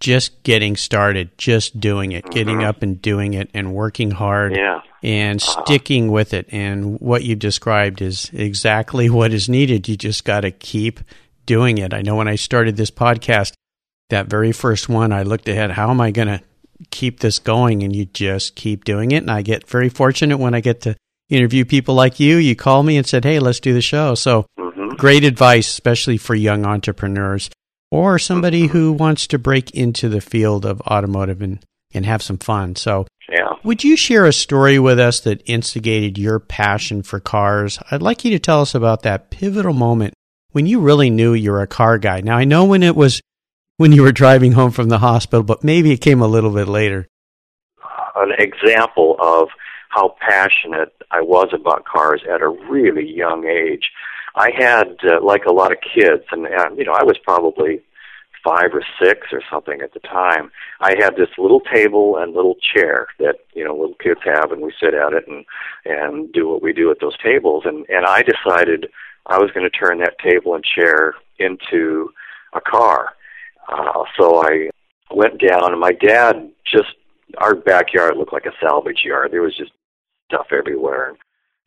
just 0.00 0.42
getting 0.42 0.76
started, 0.76 1.36
just 1.38 1.80
doing 1.80 2.12
it, 2.12 2.24
mm-hmm. 2.24 2.34
getting 2.34 2.64
up 2.64 2.82
and 2.82 3.00
doing 3.02 3.34
it, 3.34 3.50
and 3.54 3.74
working 3.74 4.10
hard, 4.10 4.54
yeah. 4.54 4.80
and 5.02 5.42
uh-huh. 5.42 5.64
sticking 5.64 6.10
with 6.10 6.34
it. 6.34 6.46
And 6.52 7.00
what 7.00 7.24
you've 7.24 7.38
described 7.38 8.02
is 8.02 8.30
exactly 8.32 9.10
what 9.10 9.32
is 9.32 9.48
needed. 9.48 9.88
You 9.88 9.96
just 9.96 10.24
got 10.24 10.40
to 10.40 10.50
keep 10.50 11.00
doing 11.46 11.78
it. 11.78 11.94
I 11.94 12.02
know 12.02 12.16
when 12.16 12.28
I 12.28 12.36
started 12.36 12.76
this 12.76 12.90
podcast, 12.90 13.52
that 14.10 14.26
very 14.26 14.52
first 14.52 14.88
one, 14.88 15.12
I 15.12 15.22
looked 15.22 15.48
ahead, 15.48 15.70
how 15.70 15.90
am 15.90 16.00
I 16.00 16.10
going 16.10 16.28
to 16.28 16.42
keep 16.90 17.20
this 17.20 17.38
going? 17.38 17.82
And 17.82 17.94
you 17.94 18.06
just 18.06 18.54
keep 18.54 18.84
doing 18.84 19.10
it. 19.12 19.18
And 19.18 19.30
I 19.30 19.42
get 19.42 19.68
very 19.68 19.88
fortunate 19.88 20.38
when 20.38 20.54
I 20.54 20.60
get 20.60 20.82
to 20.82 20.96
interview 21.28 21.64
people 21.64 21.94
like 21.94 22.20
you. 22.20 22.36
You 22.36 22.56
called 22.56 22.86
me 22.86 22.96
and 22.96 23.06
said, 23.06 23.24
"Hey, 23.24 23.38
let's 23.38 23.60
do 23.60 23.72
the 23.72 23.82
show." 23.82 24.14
So, 24.14 24.46
mm-hmm. 24.58 24.96
great 24.96 25.24
advice, 25.24 25.68
especially 25.68 26.16
for 26.16 26.34
young 26.34 26.64
entrepreneurs 26.64 27.50
or 27.90 28.18
somebody 28.18 28.64
mm-hmm. 28.64 28.72
who 28.72 28.92
wants 28.92 29.26
to 29.28 29.38
break 29.38 29.70
into 29.72 30.08
the 30.08 30.20
field 30.20 30.64
of 30.64 30.80
automotive 30.82 31.42
and 31.42 31.60
and 31.94 32.04
have 32.04 32.22
some 32.22 32.38
fun. 32.38 32.76
So, 32.76 33.06
yeah. 33.30 33.54
Would 33.64 33.84
you 33.84 33.96
share 33.96 34.24
a 34.24 34.32
story 34.32 34.78
with 34.78 34.98
us 34.98 35.20
that 35.20 35.42
instigated 35.46 36.16
your 36.18 36.38
passion 36.38 37.02
for 37.02 37.20
cars? 37.20 37.78
I'd 37.90 38.02
like 38.02 38.24
you 38.24 38.30
to 38.32 38.38
tell 38.38 38.60
us 38.60 38.74
about 38.74 39.02
that 39.02 39.30
pivotal 39.30 39.74
moment 39.74 40.14
when 40.52 40.66
you 40.66 40.80
really 40.80 41.10
knew 41.10 41.34
you 41.34 41.50
were 41.50 41.62
a 41.62 41.66
car 41.66 41.98
guy. 41.98 42.20
Now, 42.20 42.36
I 42.36 42.44
know 42.44 42.64
when 42.64 42.82
it 42.82 42.96
was 42.96 43.20
when 43.78 43.92
you 43.92 44.02
were 44.02 44.12
driving 44.12 44.52
home 44.52 44.72
from 44.72 44.90
the 44.90 44.98
hospital, 44.98 45.42
but 45.42 45.64
maybe 45.64 45.92
it 45.92 46.00
came 46.02 46.20
a 46.20 46.26
little 46.26 46.52
bit 46.52 46.68
later. 46.68 47.08
An 48.16 48.32
example 48.38 49.16
of 49.20 49.48
how 49.88 50.16
passionate 50.20 50.92
I 51.10 51.22
was 51.22 51.48
about 51.52 51.84
cars 51.84 52.20
at 52.30 52.42
a 52.42 52.48
really 52.48 53.10
young 53.10 53.46
age. 53.46 53.90
I 54.34 54.50
had, 54.50 54.96
uh, 55.04 55.22
like 55.22 55.46
a 55.46 55.52
lot 55.52 55.72
of 55.72 55.78
kids, 55.80 56.24
and, 56.30 56.46
and 56.46 56.76
you 56.76 56.84
know, 56.84 56.92
I 56.92 57.04
was 57.04 57.16
probably 57.18 57.80
five 58.44 58.70
or 58.72 58.82
six 59.02 59.28
or 59.32 59.42
something 59.50 59.80
at 59.80 59.94
the 59.94 60.00
time. 60.00 60.50
I 60.80 60.94
had 60.98 61.16
this 61.16 61.28
little 61.38 61.60
table 61.60 62.16
and 62.16 62.34
little 62.34 62.56
chair 62.56 63.08
that 63.18 63.36
you 63.54 63.64
know 63.64 63.76
little 63.76 63.96
kids 63.96 64.20
have, 64.24 64.52
and 64.52 64.60
we 64.60 64.72
sit 64.80 64.94
at 64.94 65.12
it 65.12 65.24
and 65.28 65.44
and 65.84 66.32
do 66.32 66.48
what 66.48 66.62
we 66.62 66.72
do 66.72 66.90
at 66.90 67.00
those 67.00 67.16
tables. 67.18 67.64
And 67.66 67.86
and 67.88 68.06
I 68.06 68.22
decided 68.22 68.88
I 69.26 69.38
was 69.38 69.50
going 69.52 69.68
to 69.68 69.76
turn 69.76 69.98
that 69.98 70.18
table 70.18 70.54
and 70.54 70.64
chair 70.64 71.14
into 71.38 72.10
a 72.52 72.60
car. 72.60 73.14
Uh, 73.68 74.04
so 74.18 74.42
I 74.42 74.70
went 75.10 75.40
down, 75.40 75.72
and 75.72 75.80
my 75.80 75.92
dad 75.92 76.50
just 76.64 76.94
our 77.36 77.54
backyard 77.54 78.16
looked 78.16 78.32
like 78.32 78.46
a 78.46 78.52
salvage 78.60 79.02
yard. 79.04 79.30
There 79.32 79.42
was 79.42 79.56
just 79.56 79.72
stuff 80.26 80.46
everywhere, 80.50 81.10
and 81.10 81.18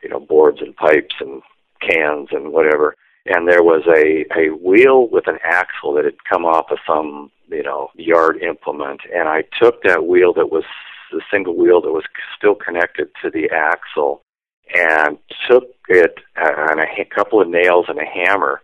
you 0.02 0.08
know, 0.08 0.20
boards 0.20 0.60
and 0.60 0.74
pipes 0.76 1.14
and 1.20 1.42
cans 1.80 2.28
and 2.32 2.52
whatever. 2.52 2.96
And 3.26 3.48
there 3.48 3.62
was 3.62 3.82
a 3.86 4.24
a 4.36 4.54
wheel 4.54 5.08
with 5.08 5.28
an 5.28 5.38
axle 5.44 5.94
that 5.94 6.04
had 6.04 6.24
come 6.28 6.44
off 6.44 6.70
of 6.70 6.78
some 6.86 7.30
you 7.48 7.62
know 7.62 7.90
yard 7.94 8.42
implement, 8.42 9.00
and 9.14 9.28
I 9.28 9.44
took 9.60 9.82
that 9.84 10.06
wheel 10.06 10.32
that 10.34 10.50
was 10.50 10.64
the 11.12 11.22
single 11.30 11.56
wheel 11.56 11.80
that 11.82 11.92
was 11.92 12.04
still 12.36 12.54
connected 12.54 13.08
to 13.22 13.30
the 13.30 13.48
axle, 13.50 14.22
and 14.74 15.18
took 15.48 15.64
it 15.88 16.18
on 16.36 16.80
a 16.80 17.04
couple 17.14 17.40
of 17.40 17.48
nails 17.48 17.86
and 17.88 17.98
a 17.98 18.04
hammer. 18.04 18.60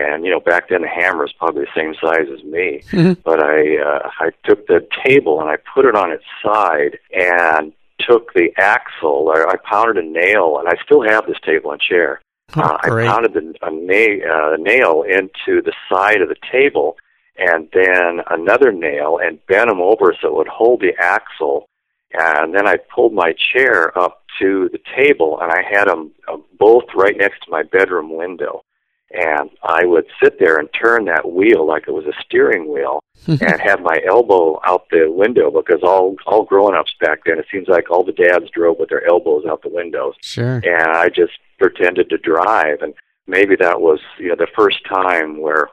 And 0.00 0.24
you 0.24 0.30
know, 0.30 0.40
back 0.40 0.68
then 0.68 0.82
the 0.82 0.88
hammer 0.88 1.22
was 1.22 1.32
probably 1.32 1.64
the 1.64 1.80
same 1.80 1.94
size 2.00 2.28
as 2.32 2.42
me. 2.44 2.82
Mhm. 2.98 3.16
But 3.24 3.38
I 3.42 3.58
uh, 3.88 4.10
I 4.20 4.30
took 4.44 4.66
the 4.66 4.80
table 5.04 5.40
and 5.40 5.48
I 5.50 5.56
put 5.74 5.84
it 5.90 5.94
on 5.94 6.12
its 6.12 6.24
side 6.44 6.98
and 7.12 7.72
took 8.08 8.32
the 8.34 8.48
axle. 8.58 9.30
Or 9.34 9.48
I 9.48 9.56
pounded 9.56 9.96
a 10.04 10.06
nail, 10.08 10.58
and 10.58 10.68
I 10.68 10.76
still 10.84 11.02
have 11.02 11.26
this 11.26 11.40
table 11.44 11.72
and 11.72 11.80
chair. 11.80 12.20
Uh, 12.56 12.78
I 12.82 12.88
pounded 13.06 13.32
the, 13.34 13.54
a 13.62 13.70
na- 13.70 14.24
uh, 14.34 14.56
nail 14.58 15.02
into 15.02 15.60
the 15.62 15.72
side 15.90 16.20
of 16.22 16.28
the 16.28 16.36
table, 16.50 16.96
and 17.36 17.68
then 17.74 18.22
another 18.30 18.70
nail, 18.72 19.18
and 19.22 19.44
bent 19.46 19.68
them 19.68 19.80
over 19.82 20.14
so 20.20 20.28
it 20.28 20.34
would 20.34 20.48
hold 20.48 20.80
the 20.80 20.94
axle. 20.98 21.66
And 22.14 22.54
then 22.54 22.66
I 22.66 22.76
pulled 22.94 23.12
my 23.12 23.34
chair 23.52 23.96
up 23.98 24.22
to 24.38 24.70
the 24.72 24.78
table, 24.96 25.38
and 25.42 25.52
I 25.52 25.62
had 25.62 25.88
them 25.88 26.10
uh, 26.26 26.38
both 26.58 26.84
right 26.94 27.16
next 27.18 27.42
to 27.44 27.50
my 27.50 27.62
bedroom 27.64 28.16
window. 28.16 28.62
And 29.10 29.50
I 29.62 29.86
would 29.86 30.04
sit 30.22 30.38
there 30.38 30.58
and 30.58 30.68
turn 30.72 31.06
that 31.06 31.32
wheel 31.32 31.66
like 31.66 31.84
it 31.88 31.92
was 31.92 32.04
a 32.04 32.12
steering 32.22 32.70
wheel, 32.70 33.00
and 33.26 33.60
have 33.60 33.80
my 33.80 34.00
elbow 34.06 34.60
out 34.64 34.86
the 34.90 35.10
window 35.10 35.50
because 35.50 35.80
all 35.82 36.16
all 36.26 36.44
grown 36.44 36.74
ups 36.74 36.94
back 37.00 37.20
then, 37.24 37.38
it 37.38 37.46
seems 37.50 37.68
like 37.68 37.90
all 37.90 38.04
the 38.04 38.12
dads 38.12 38.50
drove 38.50 38.78
with 38.78 38.90
their 38.90 39.06
elbows 39.08 39.44
out 39.48 39.62
the 39.62 39.68
windows. 39.68 40.14
Sure. 40.20 40.56
and 40.64 40.92
I 40.92 41.08
just 41.08 41.32
pretended 41.58 42.10
to 42.10 42.18
drive. 42.18 42.82
And 42.82 42.94
maybe 43.26 43.56
that 43.56 43.80
was 43.80 44.00
you 44.18 44.28
know 44.28 44.36
the 44.36 44.48
first 44.54 44.84
time 44.86 45.40
where 45.40 45.68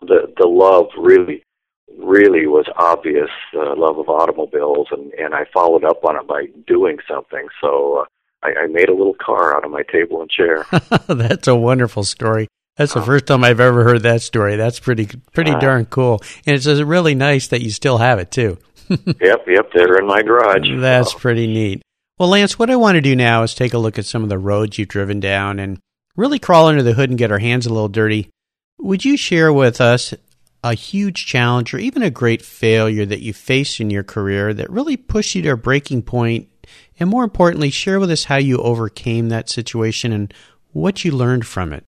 the 0.00 0.32
the 0.38 0.46
love 0.46 0.88
really 0.98 1.42
really 1.98 2.46
was 2.46 2.66
obvious 2.76 3.30
uh, 3.54 3.74
love 3.74 3.98
of 3.98 4.08
automobiles. 4.08 4.88
And 4.90 5.12
and 5.14 5.34
I 5.34 5.46
followed 5.52 5.84
up 5.84 6.04
on 6.04 6.16
it 6.16 6.26
by 6.26 6.46
doing 6.66 6.98
something. 7.08 7.48
So 7.60 8.02
uh, 8.02 8.04
I, 8.42 8.52
I 8.64 8.66
made 8.68 8.88
a 8.88 8.94
little 8.94 9.14
car 9.20 9.54
out 9.56 9.64
of 9.64 9.70
my 9.70 9.82
table 9.92 10.20
and 10.22 10.30
chair 10.30 10.66
That's 11.08 11.48
a 11.48 11.54
wonderful 11.54 12.04
story. 12.04 12.48
That's 12.76 12.94
the 12.94 13.00
Oh. 13.00 13.04
first 13.04 13.26
time 13.26 13.44
I've 13.44 13.60
ever 13.60 13.84
heard 13.84 14.02
that 14.04 14.22
story. 14.22 14.56
That's 14.56 14.80
pretty 14.80 15.06
pretty 15.32 15.50
Uh. 15.52 15.58
darn 15.60 15.84
cool. 15.86 16.22
And 16.46 16.56
it's 16.56 16.66
really 16.66 17.14
nice 17.14 17.48
that 17.48 17.60
you 17.62 17.70
still 17.70 17.98
have 17.98 18.18
it 18.18 18.30
too. 18.30 18.58
yep 18.88 19.44
yep 19.46 19.70
they're 19.74 19.98
in 19.98 20.06
my 20.06 20.22
garage 20.22 20.66
That's 20.78 21.12
So, 21.12 21.18
pretty 21.18 21.46
neat. 21.46 21.82
Well, 22.18 22.28
Lance, 22.30 22.58
what 22.58 22.70
I 22.70 22.76
want 22.76 22.96
to 22.96 23.00
do 23.00 23.16
now 23.16 23.42
is 23.44 23.54
take 23.54 23.72
a 23.72 23.78
look 23.78 23.98
at 23.98 24.04
some 24.04 24.22
of 24.22 24.28
the 24.28 24.38
roads 24.38 24.78
you've 24.78 24.88
driven 24.88 25.20
down 25.20 25.58
and 25.58 25.78
really 26.16 26.38
crawl 26.38 26.66
under 26.66 26.82
the 26.82 26.92
hood 26.92 27.08
and 27.08 27.18
get 27.18 27.32
our 27.32 27.38
hands 27.38 27.64
a 27.66 27.72
little 27.72 27.88
dirty. 27.88 28.28
Would 28.78 29.04
you 29.06 29.16
share 29.16 29.52
with 29.52 29.80
us 29.80 30.12
a 30.62 30.74
huge 30.74 31.24
challenge 31.26 31.72
or 31.72 31.78
even 31.78 32.02
a 32.02 32.10
great 32.10 32.42
failure 32.42 33.06
that 33.06 33.22
you 33.22 33.32
faced 33.32 33.80
in 33.80 33.88
your 33.88 34.02
career 34.02 34.52
that 34.52 34.68
really 34.70 34.98
pushed 34.98 35.34
you 35.34 35.40
to 35.42 35.52
a 35.52 35.56
breaking 35.56 36.02
point? 36.02 36.48
And 37.00 37.08
more 37.08 37.24
importantly, 37.24 37.70
share 37.70 37.98
with 37.98 38.10
us 38.10 38.24
how 38.24 38.36
you 38.36 38.58
overcame 38.58 39.30
that 39.30 39.48
situation 39.48 40.12
and 40.12 40.32
what 40.72 41.02
you 41.04 41.12
learned 41.12 41.46
from 41.46 41.72
it. 41.72 41.84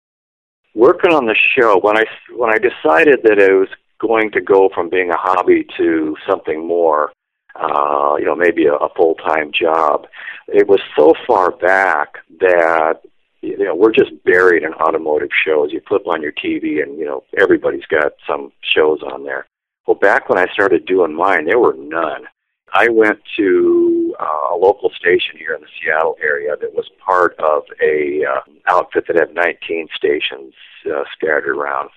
working 0.75 1.11
on 1.11 1.25
the 1.25 1.35
show 1.57 1.79
when 1.79 1.97
I 1.97 2.03
when 2.35 2.53
I 2.53 2.57
decided 2.57 3.21
that 3.23 3.39
it 3.39 3.53
was 3.53 3.69
going 3.99 4.31
to 4.31 4.41
go 4.41 4.69
from 4.75 4.89
being 4.89 5.09
a 5.09 5.17
hobby 5.17 5.65
to 5.77 6.15
something 6.29 6.67
more, 6.67 7.11
uh, 7.55 8.15
you 8.19 8.25
know, 8.25 8.35
maybe 8.35 8.67
a, 8.67 8.75
a 8.75 8.89
full 8.95 9.15
time 9.15 9.51
job. 9.51 10.05
It 10.47 10.67
was 10.67 10.81
so 10.95 11.13
far 11.25 11.51
back 11.51 12.15
that 12.39 13.01
you 13.41 13.57
know 13.57 13.75
we're 13.75 13.93
just 13.93 14.11
buried 14.25 14.63
in 14.63 14.73
automotive 14.73 15.29
shows. 15.45 15.71
You 15.71 15.81
flip 15.87 16.05
on 16.05 16.21
your 16.21 16.33
TV, 16.33 16.83
and 16.83 16.99
you 16.99 17.05
know 17.05 17.23
everybody's 17.39 17.85
got 17.85 18.11
some 18.27 18.51
shows 18.61 18.99
on 19.01 19.23
there. 19.23 19.47
Well, 19.87 19.95
back 19.95 20.29
when 20.29 20.37
I 20.37 20.51
started 20.51 20.85
doing 20.85 21.15
mine, 21.15 21.45
there 21.45 21.59
were 21.59 21.75
none. 21.77 22.25
I 22.73 22.89
went 22.89 23.19
to 23.37 23.96
uh, 24.19 24.53
a 24.53 24.57
local 24.57 24.89
station 24.91 25.37
here 25.37 25.53
in 25.53 25.61
the 25.61 25.67
Seattle 25.81 26.17
area 26.21 26.55
that 26.59 26.73
was 26.73 26.89
part 27.03 27.35
of 27.39 27.63
a 27.81 28.23
uh, 28.25 28.41
outfit 28.67 29.05
that 29.07 29.15
had 29.17 29.33
19 29.35 29.87
stations 29.95 30.53
uh, 30.85 31.03
scattered 31.13 31.47
around. 31.47 31.89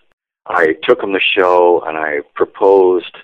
I 0.46 0.74
took 0.82 1.00
them 1.00 1.12
the 1.12 1.20
show 1.20 1.82
and 1.86 1.96
I 1.98 2.20
proposed, 2.34 3.16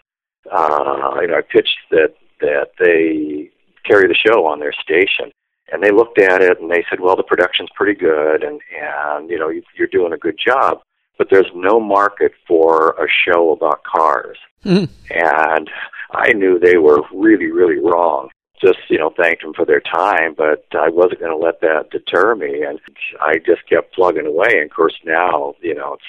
uh, 0.53 1.19
you 1.21 1.29
know, 1.29 1.37
I 1.39 1.43
pitched 1.43 1.79
that 1.91 2.15
that 2.41 2.73
they 2.79 3.51
carry 3.85 4.07
the 4.09 4.15
show 4.15 4.45
on 4.47 4.61
their 4.61 4.73
station, 4.75 5.31
and 5.73 5.83
they 5.83 5.91
looked 5.91 6.19
at 6.19 6.43
it 6.43 6.61
and 6.61 6.71
they 6.71 6.85
said, 6.91 7.01
well, 7.01 7.17
the 7.17 7.23
production's 7.23 7.71
pretty 7.75 7.99
good, 7.99 8.43
and 8.43 8.61
and 8.79 9.31
you 9.31 9.39
know 9.39 9.49
you- 9.49 9.63
you're 9.77 9.87
doing 9.89 10.13
a 10.13 10.19
good 10.19 10.39
job, 10.39 10.81
but 11.19 11.29
there's 11.31 11.51
no 11.55 11.81
market 11.81 12.33
for 12.47 12.91
a 13.03 13.07
show 13.09 13.51
about 13.53 13.83
cars 13.85 14.37
Mhm. 14.65 14.89
and 15.11 15.71
I 16.13 16.33
knew 16.33 16.59
they 16.59 16.77
were 16.77 17.03
really, 17.13 17.51
really 17.51 17.79
wrong. 17.79 18.31
Just 18.61 18.79
you 18.89 18.99
know, 18.99 19.13
thanked 19.17 19.43
them 19.43 19.53
for 19.55 19.67
their 19.67 19.81
time, 19.81 20.35
but 20.37 20.65
I 20.73 20.89
wasn't 20.89 21.21
going 21.21 21.31
to 21.31 21.45
let 21.45 21.61
that 21.61 21.91
deter 21.91 22.35
me, 22.35 22.63
and 22.63 22.81
I 23.21 23.35
just 23.39 23.69
kept 23.69 23.95
plugging 23.95 24.27
away. 24.27 24.53
And 24.53 24.71
of 24.71 24.75
course, 24.75 24.95
now 25.05 25.55
you 25.61 25.75
know, 25.75 25.95
it's 25.95 26.05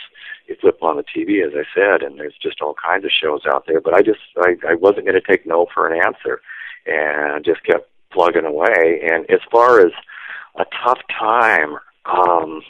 you 0.47 0.55
flip 0.61 0.81
on 0.81 0.95
the 0.95 1.03
TV, 1.03 1.45
as 1.45 1.53
I 1.53 1.65
said, 1.75 2.01
and 2.01 2.17
there's 2.17 2.37
just 2.41 2.61
all 2.61 2.73
kinds 2.73 3.03
of 3.03 3.11
shows 3.11 3.41
out 3.45 3.65
there. 3.67 3.81
But 3.81 3.93
I 3.93 4.01
just 4.01 4.19
I, 4.37 4.55
I 4.67 4.75
wasn't 4.75 5.05
going 5.05 5.19
to 5.21 5.27
take 5.27 5.45
no 5.45 5.67
for 5.73 5.87
an 5.87 6.01
answer, 6.05 6.41
and 6.85 7.43
just 7.43 7.63
kept 7.63 7.89
plugging 8.11 8.45
away. 8.45 9.01
And 9.03 9.29
as 9.29 9.39
far 9.51 9.81
as 9.81 9.91
a 10.55 10.65
tough 10.83 10.99
time, 11.19 11.77
um, 12.05 12.61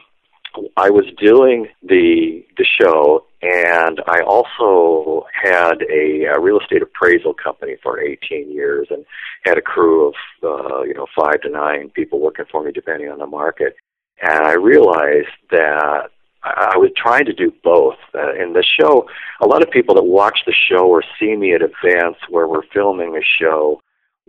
I 0.76 0.90
was 0.90 1.06
doing 1.18 1.68
the 1.84 2.46
the 2.58 2.66
show, 2.66 3.26
and 3.42 4.02
I 4.08 4.22
also 4.22 5.26
had 5.32 5.82
a, 5.90 6.26
a 6.26 6.40
real 6.40 6.60
estate 6.60 6.82
appraisal 6.82 7.34
company 7.34 7.76
for 7.82 8.00
18 8.00 8.52
years, 8.52 8.88
and 8.90 9.06
had 9.46 9.58
a 9.58 9.62
crew 9.62 10.08
of 10.08 10.14
uh, 10.44 10.82
you 10.84 10.94
know 10.94 11.08
five 11.16 11.42
to 11.42 11.50
nine 11.50 11.90
people 11.90 12.20
working 12.20 12.46
for 12.52 12.64
me, 12.64 12.72
depending 12.72 13.10
on 13.10 13.20
the 13.20 13.28
market. 13.28 13.76
And 14.22 14.46
I 14.46 14.54
realized 14.54 15.28
that 15.52 16.10
I 16.44 16.78
was 16.78 16.92
trying 16.96 17.26
to 17.26 17.34
do 17.34 17.54
both. 17.64 17.98
Uh, 18.16 18.34
in 18.34 18.54
the 18.54 18.64
show, 18.64 19.08
a 19.42 19.48
lot 19.48 19.62
of 19.62 19.70
people 19.70 19.96
that 19.96 20.04
watch 20.04 20.40
the 20.46 20.54
show 20.54 20.88
or 20.88 21.04
see 21.20 21.36
me 21.36 21.54
at 21.54 21.62
events 21.62 22.20
where 22.30 22.48
we're 22.48 22.68
filming 22.74 23.16
a 23.16 23.22
show, 23.40 23.82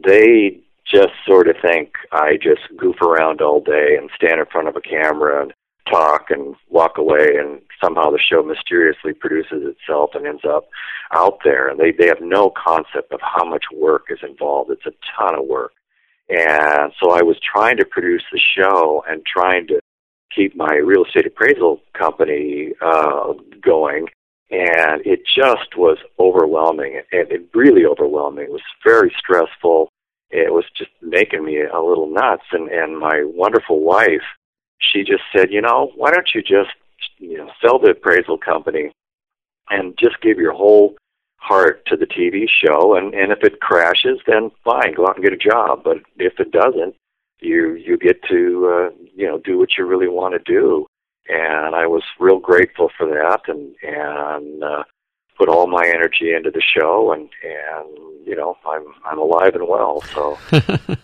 they 0.04 0.61
just 0.90 1.12
sort 1.26 1.49
of 1.49 1.56
think 1.62 1.92
I 2.12 2.38
just 2.42 2.62
goof 2.76 3.00
around 3.02 3.40
all 3.40 3.61
day 3.61 3.97
and 3.99 4.11
stand 4.16 4.40
in 4.40 4.47
front 4.47 4.68
of 4.68 4.76
a 4.76 4.80
camera 4.80 5.42
and 5.42 5.52
talk 5.90 6.30
and 6.30 6.54
walk 6.68 6.99
away 6.99 7.37
and 7.38 7.61
somehow 7.83 8.11
the 8.11 8.18
show 8.18 8.42
mysteriously 8.42 9.12
produces 9.12 9.62
itself 9.64 10.11
and 10.14 10.26
ends 10.26 10.42
up 10.49 10.68
out 11.12 11.38
there. 11.45 11.68
And 11.68 11.78
they 11.78 11.92
they 11.92 12.09
have 12.09 12.21
no 12.21 12.50
concept 12.50 13.12
of 13.12 13.21
how 13.23 13.45
much 13.45 13.64
work 13.75 14.07
is 14.11 14.18
involved. 14.23 14.71
It's 14.71 14.87
a 14.87 14.92
ton 15.16 15.38
of 15.38 15.47
work. 15.47 15.73
And 16.28 16.92
so 17.00 17.11
I 17.11 17.23
was 17.23 17.37
trying 17.40 17.78
to 17.78 17.87
produce 17.87 18.25
the 18.30 18.40
show 18.57 19.02
and 19.09 19.23
trying 19.25 19.66
to 19.68 19.80
keep 20.35 20.54
my 20.54 20.75
real 20.75 21.04
estate 21.04 21.26
appraisal 21.26 21.80
company 21.99 22.73
uh 22.80 23.33
going. 23.62 24.09
And 24.50 25.04
it 25.04 25.21
just 25.26 25.76
was 25.76 25.99
overwhelming. 26.18 27.02
And 27.12 27.30
it 27.30 27.49
really 27.54 27.85
overwhelming. 27.85 28.45
It 28.45 28.52
was 28.52 28.62
very 28.85 29.14
stressful. 29.18 29.88
It 30.30 30.52
was 30.52 30.64
just 30.76 30.90
making 31.00 31.45
me 31.45 31.62
a 31.62 31.80
little 31.80 32.11
nuts. 32.11 32.45
And 32.52 32.68
and 32.68 32.99
my 32.99 33.23
wonderful 33.25 33.80
wife 33.80 34.23
she 34.78 35.02
just 35.02 35.23
said, 35.35 35.50
you 35.50 35.61
know, 35.61 35.92
why 35.97 36.11
don't 36.11 36.30
you 36.35 36.42
just, 36.42 36.70
you 37.18 37.38
know, 37.38 37.50
sell 37.61 37.78
the 37.78 37.90
appraisal 37.90 38.38
company 38.38 38.92
and 39.70 39.97
just 39.99 40.20
give 40.20 40.38
your 40.38 40.52
whole 40.52 40.97
heart 41.37 41.85
to 41.87 41.97
the 41.97 42.06
TV 42.06 42.47
show 42.49 42.97
and 42.97 43.14
and 43.14 43.30
if 43.30 43.38
it 43.44 43.61
crashes 43.61 44.18
then 44.26 44.50
fine 44.64 44.92
go 44.92 45.06
out 45.06 45.14
and 45.14 45.25
get 45.25 45.32
a 45.32 45.37
job 45.37 45.85
but 45.85 45.99
if 46.16 46.40
it 46.40 46.50
doesn't 46.50 46.97
you 47.40 47.75
you 47.75 47.97
get 47.97 48.23
to 48.25 48.68
uh, 48.73 49.04
you 49.14 49.26
know 49.26 49.38
do 49.38 49.58
what 49.58 49.70
you 49.76 49.87
really 49.87 50.08
want 50.08 50.35
to 50.35 50.52
do. 50.52 50.87
And 51.28 51.75
I 51.75 51.87
was 51.87 52.02
real 52.18 52.38
grateful 52.38 52.90
for 52.97 53.06
that 53.06 53.42
and 53.49 53.75
and 53.82 54.64
uh, 54.64 54.85
put 55.37 55.49
all 55.49 55.66
my 55.66 55.87
energy 55.87 56.32
into 56.32 56.50
the 56.50 56.62
show 56.62 57.12
and 57.12 57.28
and 57.44 58.26
you 58.26 58.35
know 58.35 58.56
I'm 58.66 58.85
I'm 59.04 59.18
alive 59.18 59.54
and 59.54 59.68
well 59.68 60.02
so. 60.14 60.38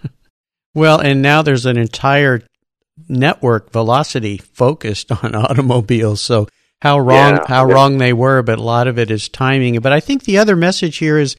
Well, 0.76 0.98
and 1.00 1.22
now 1.22 1.42
there's 1.42 1.66
an 1.66 1.76
entire 1.76 2.42
network 3.08 3.70
velocity 3.72 4.38
focused 4.38 5.10
on 5.24 5.34
automobiles. 5.34 6.20
So 6.20 6.48
how 6.82 6.98
wrong 6.98 7.34
Yeah. 7.36 7.44
how 7.48 7.64
wrong 7.64 7.98
they 7.98 8.12
were, 8.12 8.42
but 8.42 8.58
a 8.58 8.62
lot 8.62 8.86
of 8.86 8.98
it 8.98 9.10
is 9.10 9.28
timing. 9.28 9.78
But 9.80 9.92
I 9.92 10.00
think 10.00 10.24
the 10.24 10.38
other 10.38 10.56
message 10.56 10.98
here 10.98 11.18
is 11.18 11.36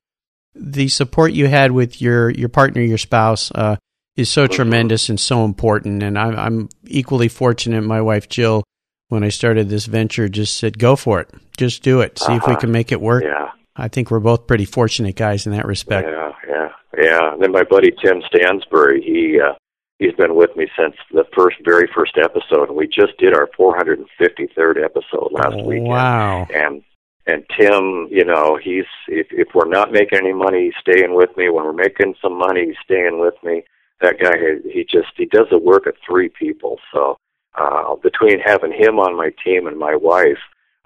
the 0.56 0.88
support 0.88 1.34
you 1.34 1.48
had 1.48 1.72
with 1.72 2.02
your 2.02 2.30
your 2.30 2.50
partner, 2.50 2.82
your 2.82 2.98
spouse, 2.98 3.52
uh, 3.54 3.76
is 4.16 4.30
so 4.30 4.48
tremendous 4.48 5.10
and 5.10 5.20
so 5.20 5.44
important. 5.46 6.02
And 6.04 6.18
I'm 6.18 6.36
I'm 6.38 6.70
equally 6.86 7.28
fortunate. 7.28 7.82
My 7.84 8.02
wife 8.02 8.30
Jill, 8.30 8.64
when 9.10 9.24
I 9.24 9.30
started 9.30 9.70
this 9.70 9.86
venture, 9.86 10.28
just 10.30 10.56
said, 10.58 10.80
"Go 10.80 10.96
for 10.96 11.20
it, 11.22 11.30
just 11.58 11.84
do 11.84 12.02
it, 12.02 12.18
see 12.20 12.34
if 12.36 12.44
we 12.48 12.54
Uh-huh. 12.54 12.62
can 12.62 12.72
make 12.72 12.92
it 12.92 13.02
work." 13.02 13.24
yeah 13.24 13.50
I 13.78 13.90
think 13.90 14.10
we're 14.10 14.22
both 14.22 14.48
pretty 14.48 14.64
fortunate 14.66 15.16
guys 15.18 15.46
in 15.46 15.52
that 15.52 15.66
respect. 15.66 16.08
Yeah, 16.10 16.32
yeah, 16.48 16.70
yeah. 16.98 17.34
And 17.34 17.42
then 17.42 17.52
my 17.52 17.64
buddy 17.64 17.92
Tim 18.02 18.22
Stansbury, 18.34 19.02
he 19.02 19.38
uh, 19.42 19.52
he's 20.00 20.14
been 20.14 20.36
with 20.36 20.56
me 20.56 20.68
since 20.78 20.96
the 21.12 21.26
first, 21.36 21.58
very 21.64 21.88
first 21.94 22.18
episode, 22.18 22.70
and 22.70 22.76
we 22.78 22.88
just 22.88 23.18
did 23.18 23.34
our 23.34 23.48
453rd 23.58 24.84
episode 24.84 25.30
last 25.32 25.54
Oh, 25.54 25.64
weekend. 25.64 25.88
wow. 25.88 26.48
And 26.54 26.84
and 27.28 27.44
Tim, 27.58 28.08
you 28.12 28.24
know, 28.24 28.58
he's 28.62 28.86
if 29.08 29.28
if 29.32 29.48
we're 29.56 29.68
not 29.68 29.92
making 29.92 30.20
any 30.20 30.34
money, 30.34 30.66
he's 30.66 30.74
staying 30.80 31.16
with 31.16 31.36
me. 31.38 31.50
When 31.50 31.66
we're 31.66 31.74
making 31.74 32.16
some 32.22 32.38
money, 32.38 32.68
he's 32.68 32.76
staying 32.84 33.20
with 33.20 33.34
me. 33.44 33.64
That 34.02 34.20
guy, 34.22 34.36
he 34.72 34.84
just 34.84 35.08
he 35.18 35.26
does 35.26 35.48
the 35.50 35.58
work 35.58 35.88
of 35.88 35.96
three 36.08 36.30
people. 36.30 36.78
So 36.94 37.18
uh, 37.58 37.96
between 37.96 38.40
having 38.40 38.72
him 38.72 39.00
on 39.00 39.16
my 39.18 39.32
team 39.44 39.66
and 39.66 39.78
my 39.80 39.96
wife, 39.96 40.38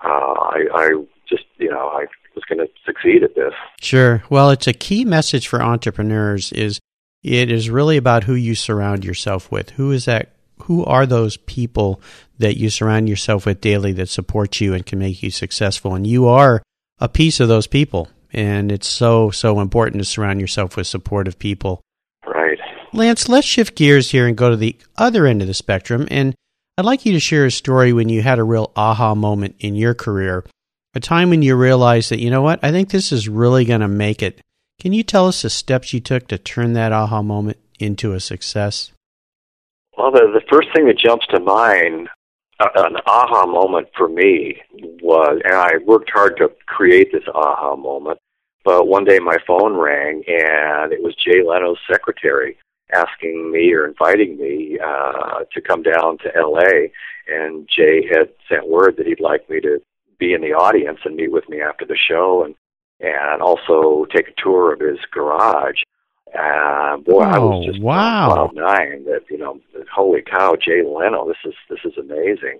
uh, 0.04 0.08
I, 0.08 0.64
I 0.74 0.90
just 1.28 1.44
you 1.58 1.70
know 1.70 1.90
I 1.90 2.06
was 2.36 2.46
going 2.48 2.60
to 2.60 2.68
succeed 2.86 3.24
at 3.24 3.36
this. 3.36 3.54
Sure. 3.82 4.24
Well, 4.30 4.50
it's 4.52 4.68
a 4.68 4.74
key 4.74 5.04
message 5.04 5.48
for 5.48 5.62
entrepreneurs 5.62 6.54
is 6.54 6.80
it 7.24 7.52
is 7.52 7.70
really 7.70 7.98
about 7.98 8.24
who 8.24 8.34
you 8.34 8.56
surround 8.56 9.04
yourself 9.04 9.52
with. 9.52 9.72
Who 9.72 9.92
is 9.92 10.06
that 10.06 10.34
who 10.64 10.84
are 10.86 11.06
those 11.06 11.38
people 11.38 12.02
that 12.38 12.58
you 12.58 12.70
surround 12.70 13.10
yourself 13.10 13.46
with 13.46 13.62
daily 13.62 13.92
that 13.94 14.10
support 14.10 14.60
you 14.62 14.74
and 14.74 14.86
can 14.86 15.00
make 15.00 15.24
you 15.24 15.32
successful 15.32 15.96
and 15.96 16.06
you 16.06 16.28
are 16.28 16.62
a 17.00 17.10
piece 17.10 17.40
of 17.40 17.48
those 17.48 17.68
people 17.68 18.10
and 18.32 18.72
it's 18.72 18.88
so 18.88 19.32
so 19.32 19.60
important 19.60 20.02
to 20.02 20.06
surround 20.06 20.40
yourself 20.40 20.76
with 20.76 20.88
supportive 20.88 21.40
people. 21.40 21.82
Right. 22.26 22.60
Lance, 22.94 23.30
let's 23.30 23.48
shift 23.48 23.76
gears 23.76 24.12
here 24.12 24.28
and 24.28 24.38
go 24.38 24.50
to 24.50 24.56
the 24.56 24.76
other 24.98 25.26
end 25.26 25.42
of 25.42 25.48
the 25.48 25.54
spectrum 25.54 26.08
and 26.12 26.36
I'd 26.78 26.86
like 26.86 27.06
you 27.06 27.12
to 27.12 27.20
share 27.20 27.46
a 27.46 27.52
story 27.52 27.92
when 27.92 28.08
you 28.08 28.22
had 28.22 28.40
a 28.40 28.44
real 28.44 28.72
aha 28.74 29.14
moment 29.14 29.56
in 29.60 29.76
your 29.76 29.94
career, 29.94 30.46
a 30.96 31.02
time 31.02 31.30
when 31.30 31.42
you 31.42 31.58
realized 31.58 32.12
that, 32.12 32.20
you 32.20 32.30
know 32.30 32.42
what, 32.42 32.64
I 32.64 32.72
think 32.72 32.90
this 32.90 33.12
is 33.12 33.28
really 33.28 33.66
going 33.66 33.82
to 33.82 33.90
make 33.90 34.24
it. 34.24 34.40
Can 34.80 34.94
you 34.94 35.04
tell 35.04 35.28
us 35.28 35.42
the 35.42 35.50
steps 35.50 35.94
you 35.94 36.00
took 36.00 36.28
to 36.30 36.38
turn 36.38 36.72
that 36.74 36.94
aha 36.94 37.22
moment 37.22 37.58
into 37.80 38.14
a 38.14 38.20
success? 38.22 38.94
Well, 39.98 40.12
the 40.12 40.32
the 40.34 40.46
first 40.50 40.70
thing 40.74 40.88
that 40.88 40.98
jumps 40.98 41.28
to 41.28 41.40
mind, 41.42 42.08
uh, 42.62 42.70
an 42.76 42.96
aha 43.06 43.46
moment 43.46 43.90
for 43.98 44.08
me 44.08 44.62
was, 45.02 45.42
and 45.44 45.54
I 45.54 45.78
worked 45.86 46.10
hard 46.14 46.38
to 46.38 46.50
create 46.66 47.12
this 47.12 47.28
aha 47.36 47.76
moment. 47.76 48.20
But 48.64 48.88
one 48.88 49.04
day 49.04 49.20
my 49.20 49.38
phone 49.46 49.76
rang, 49.76 50.24
and 50.28 50.94
it 50.94 51.04
was 51.04 51.16
Jay 51.16 51.44
Leno's 51.44 51.80
secretary 51.92 52.58
asking 52.94 53.52
me 53.52 53.74
or 53.74 53.86
inviting 53.86 54.38
me 54.38 54.80
uh, 54.84 55.44
to 55.54 55.62
come 55.62 55.84
down 55.84 56.18
to 56.20 56.36
L.A. 56.36 56.92
And 57.28 57.68
Jay 57.68 58.08
had 58.08 58.30
sent 58.48 58.68
word 58.68 58.96
that 58.98 59.06
he'd 59.06 59.20
like 59.20 59.50
me 59.50 59.60
to 59.62 59.82
be 60.18 60.34
in 60.34 60.42
the 60.42 60.54
audience 60.54 61.00
and 61.06 61.16
meet 61.16 61.32
with 61.32 61.48
me 61.50 61.62
after 61.62 61.86
the 61.86 61.98
show, 61.98 62.44
and 62.44 62.56
and 63.00 63.42
also 63.42 64.06
take 64.16 64.28
a 64.30 64.42
tour 64.42 64.74
of 64.74 64.80
his 64.80 65.00
garage. 65.12 65.82
Uh, 66.38 66.98
boy, 66.98 67.22
I 67.22 67.38
Oh, 67.40 67.50
was 67.58 67.66
just 67.66 67.82
wow. 67.82 68.28
cloud 68.32 68.56
nine. 68.56 69.06
That 69.06 69.22
you 69.30 69.38
know, 69.38 69.60
holy 69.94 70.22
cow, 70.22 70.56
Jay 70.56 70.84
Leno, 70.84 71.28
this 71.28 71.38
is 71.46 71.56
this 71.70 71.80
is 71.84 71.98
amazing. 71.98 72.60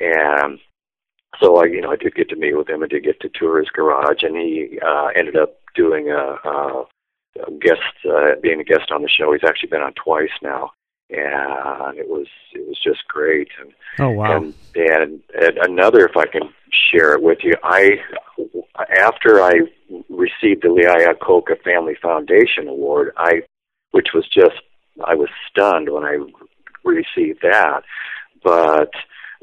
And 0.00 0.58
so 1.40 1.56
I, 1.56 1.66
you 1.66 1.80
know, 1.80 1.90
I 1.92 1.96
did 1.96 2.14
get 2.14 2.28
to 2.30 2.36
meet 2.36 2.56
with 2.56 2.68
him. 2.68 2.82
I 2.82 2.86
did 2.86 3.04
get 3.04 3.20
to 3.20 3.30
tour 3.34 3.58
his 3.58 3.68
garage, 3.68 4.22
and 4.22 4.36
he 4.36 4.78
uh, 4.84 5.08
ended 5.14 5.36
up 5.36 5.60
doing 5.74 6.10
a, 6.10 6.16
a, 6.48 6.84
a 7.46 7.50
guest, 7.60 7.80
uh, 8.10 8.32
being 8.42 8.60
a 8.60 8.64
guest 8.64 8.90
on 8.90 9.02
the 9.02 9.08
show. 9.08 9.32
He's 9.32 9.44
actually 9.46 9.70
been 9.70 9.82
on 9.82 9.92
twice 9.94 10.30
now, 10.42 10.72
and 11.10 11.98
it 11.98 12.08
was 12.08 12.26
it 12.54 12.66
was 12.66 12.78
just 12.82 13.06
great. 13.08 13.48
And 13.60 13.72
Oh, 13.98 14.10
wow. 14.10 14.36
and, 14.36 14.54
and 14.74 15.20
and 15.38 15.58
another, 15.58 16.06
if 16.06 16.16
I 16.16 16.24
can 16.26 16.42
share 16.90 17.14
it 17.14 17.22
with 17.22 17.38
you, 17.42 17.54
I 17.62 17.98
after 18.98 19.42
I 19.42 19.60
received 20.08 20.62
the 20.62 20.70
Lee 20.70 20.84
Iacocca 20.84 21.62
Family 21.62 21.96
Foundation 22.00 22.68
Award, 22.68 23.12
I, 23.16 23.42
which 23.90 24.08
was 24.14 24.26
just 24.28 24.56
I 25.04 25.14
was 25.14 25.28
stunned 25.50 25.90
when 25.90 26.04
I 26.04 26.18
received 26.84 27.40
that, 27.42 27.82
but. 28.42 28.90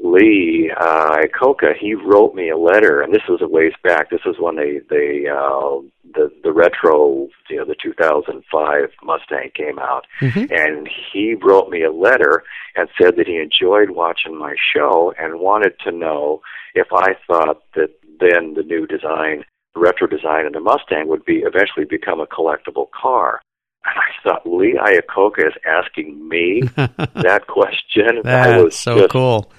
Lee 0.02 0.72
uh, 0.80 1.16
Iacocca, 1.18 1.76
he 1.78 1.94
wrote 1.94 2.34
me 2.34 2.48
a 2.48 2.56
letter, 2.56 3.02
and 3.02 3.12
this 3.14 3.22
was 3.28 3.40
a 3.42 3.48
ways 3.48 3.72
back. 3.84 4.10
This 4.10 4.24
was 4.24 4.36
when 4.38 4.56
they 4.56 4.80
they 4.88 5.26
uh, 5.28 5.80
the 6.14 6.30
the 6.42 6.52
retro, 6.52 7.28
you 7.48 7.56
know, 7.56 7.64
the 7.64 7.76
2005 7.82 8.90
Mustang 9.02 9.50
came 9.54 9.78
out, 9.78 10.06
Mhm. 10.20 10.50
and 10.50 10.88
he 11.12 11.34
wrote 11.34 11.68
me 11.70 11.82
a 11.82 11.92
letter 11.92 12.42
and 12.76 12.88
said 13.00 13.16
that 13.16 13.26
he 13.26 13.36
enjoyed 13.36 13.90
watching 13.90 14.36
my 14.38 14.54
show 14.74 15.12
and 15.18 15.40
wanted 15.40 15.78
to 15.84 15.92
know 15.92 16.40
if 16.74 16.88
I 16.92 17.14
thought 17.26 17.62
that 17.74 17.90
then 18.20 18.54
the 18.54 18.62
new 18.62 18.86
design, 18.86 19.44
retro 19.74 20.06
design 20.06 20.46
of 20.46 20.52
the 20.52 20.60
Mustang 20.60 21.08
would 21.08 21.24
be 21.24 21.38
eventually 21.38 21.84
become 21.86 22.20
a 22.20 22.26
collectible 22.26 22.90
car. 22.90 23.40
And 23.84 23.94
I 23.96 24.10
thought 24.22 24.46
Lee 24.46 24.78
Iacocca 24.78 25.46
is 25.48 25.54
asking 25.66 26.28
me 26.28 26.60
that 26.76 27.46
question. 27.48 28.26
I 28.26 28.60
was 28.62 28.78
so 28.78 28.98
just, 28.98 29.10
cool. 29.10 29.50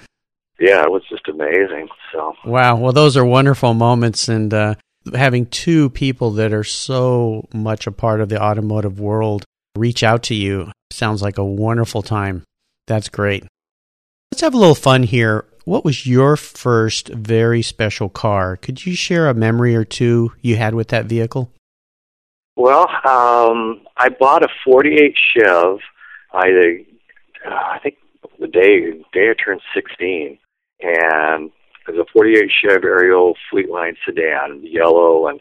Yeah, 0.61 0.83
it 0.83 0.91
was 0.91 1.01
just 1.09 1.27
amazing. 1.27 1.87
So 2.13 2.35
Wow. 2.45 2.75
Well, 2.75 2.93
those 2.93 3.17
are 3.17 3.25
wonderful 3.25 3.73
moments, 3.73 4.29
and 4.29 4.53
uh, 4.53 4.75
having 5.11 5.47
two 5.47 5.89
people 5.89 6.29
that 6.31 6.53
are 6.53 6.63
so 6.63 7.47
much 7.51 7.87
a 7.87 7.91
part 7.91 8.21
of 8.21 8.29
the 8.29 8.39
automotive 8.39 8.99
world 8.99 9.43
reach 9.75 10.03
out 10.03 10.21
to 10.23 10.35
you 10.35 10.71
sounds 10.91 11.23
like 11.23 11.39
a 11.39 11.43
wonderful 11.43 12.03
time. 12.03 12.43
That's 12.85 13.09
great. 13.09 13.43
Let's 14.31 14.41
have 14.41 14.53
a 14.53 14.57
little 14.57 14.75
fun 14.75 15.01
here. 15.01 15.45
What 15.65 15.83
was 15.83 16.05
your 16.05 16.37
first 16.37 17.07
very 17.09 17.63
special 17.63 18.09
car? 18.09 18.55
Could 18.55 18.85
you 18.85 18.95
share 18.95 19.29
a 19.29 19.33
memory 19.33 19.75
or 19.75 19.83
two 19.83 20.31
you 20.41 20.57
had 20.57 20.75
with 20.75 20.89
that 20.89 21.05
vehicle? 21.05 21.51
Well, 22.55 22.87
um, 23.03 23.81
I 23.97 24.09
bought 24.19 24.43
a 24.43 24.47
'48 24.63 25.15
Chev. 25.33 25.79
I, 26.33 26.49
uh, 27.45 27.49
I 27.49 27.79
think 27.81 27.95
the 28.39 28.47
day 28.47 28.91
day 29.13 29.29
I 29.29 29.33
turned 29.43 29.61
16, 29.73 30.37
and 30.81 31.51
it 31.87 31.95
was 31.95 32.05
a 32.07 32.11
'48 32.11 32.51
Chev 32.51 32.83
Ariel 32.83 33.35
Fleetline 33.51 33.95
sedan, 34.05 34.61
yellow, 34.63 35.27
and 35.27 35.39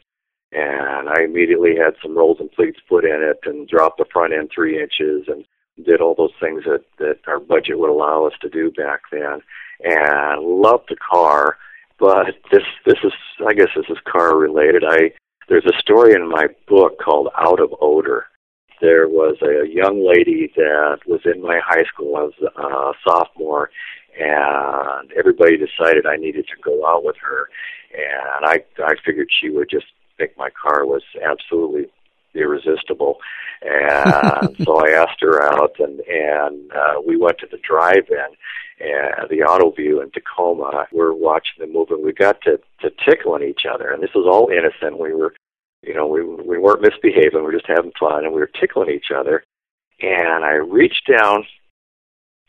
and 0.52 1.08
I 1.08 1.22
immediately 1.22 1.76
had 1.76 1.94
some 2.02 2.16
rolls 2.16 2.38
and 2.40 2.50
pleats 2.50 2.80
put 2.88 3.04
in 3.04 3.22
it, 3.22 3.40
and 3.48 3.68
dropped 3.68 3.98
the 3.98 4.04
front 4.12 4.32
end 4.32 4.50
three 4.52 4.80
inches, 4.80 5.28
and 5.28 5.44
did 5.84 6.00
all 6.00 6.14
those 6.14 6.34
things 6.40 6.64
that 6.64 6.84
that 6.98 7.18
our 7.26 7.40
budget 7.40 7.78
would 7.78 7.90
allow 7.90 8.26
us 8.26 8.34
to 8.40 8.48
do 8.48 8.70
back 8.72 9.02
then, 9.12 9.40
and 9.82 10.42
loved 10.44 10.88
the 10.88 10.96
car. 10.96 11.56
But 11.98 12.36
this 12.50 12.64
this 12.86 12.98
is 13.04 13.12
I 13.46 13.52
guess 13.52 13.68
this 13.76 13.86
is 13.88 13.98
car 14.10 14.36
related. 14.36 14.84
I 14.86 15.12
there's 15.48 15.66
a 15.66 15.78
story 15.80 16.14
in 16.14 16.28
my 16.28 16.46
book 16.68 16.98
called 17.00 17.28
Out 17.36 17.60
of 17.60 17.74
Odor. 17.80 18.26
There 18.80 19.08
was 19.08 19.36
a 19.42 19.68
young 19.68 20.06
lady 20.06 20.52
that 20.56 21.00
was 21.06 21.20
in 21.26 21.42
my 21.42 21.60
high 21.62 21.84
school. 21.92 22.16
I 22.16 22.22
was 22.22 22.34
a 22.56 22.92
sophomore, 23.06 23.70
and 24.18 25.12
everybody 25.12 25.56
decided 25.56 26.06
I 26.06 26.16
needed 26.16 26.46
to 26.48 26.62
go 26.62 26.86
out 26.86 27.04
with 27.04 27.16
her. 27.20 27.48
And 27.92 28.46
I 28.46 28.64
I 28.84 28.94
figured 29.04 29.28
she 29.30 29.50
would 29.50 29.68
just 29.70 29.86
think 30.16 30.32
my 30.36 30.50
car 30.50 30.86
was 30.86 31.02
absolutely 31.22 31.90
irresistible. 32.34 33.18
And 33.62 34.56
so 34.64 34.86
I 34.86 34.90
asked 34.90 35.20
her 35.20 35.42
out, 35.42 35.76
and 35.78 36.00
and 36.00 36.72
uh, 36.72 37.00
we 37.06 37.16
went 37.16 37.38
to 37.38 37.48
the 37.50 37.58
drive-in 37.58 38.36
and 38.80 39.28
the 39.28 39.42
auto 39.42 39.70
view 39.70 40.00
in 40.00 40.10
Tacoma. 40.10 40.86
We're 40.92 41.12
watching 41.12 41.58
the 41.58 41.66
movie. 41.66 41.94
We 42.02 42.12
got 42.12 42.40
to 42.42 42.60
to 42.80 42.90
tickling 43.04 43.42
each 43.42 43.62
other, 43.70 43.90
and 43.90 44.02
this 44.02 44.14
was 44.14 44.26
all 44.26 44.48
innocent. 44.48 45.00
We 45.00 45.12
were, 45.12 45.34
you 45.82 45.94
know, 45.94 46.06
we 46.06 46.22
we 46.24 46.58
weren't 46.58 46.82
misbehaving. 46.82 47.34
We 47.34 47.42
were 47.42 47.52
just 47.52 47.68
having 47.68 47.92
fun, 47.98 48.24
and 48.24 48.32
we 48.32 48.40
were 48.40 48.50
tickling 48.60 48.90
each 48.90 49.10
other. 49.14 49.44
And 50.00 50.44
I 50.44 50.52
reached 50.52 51.10
down, 51.10 51.44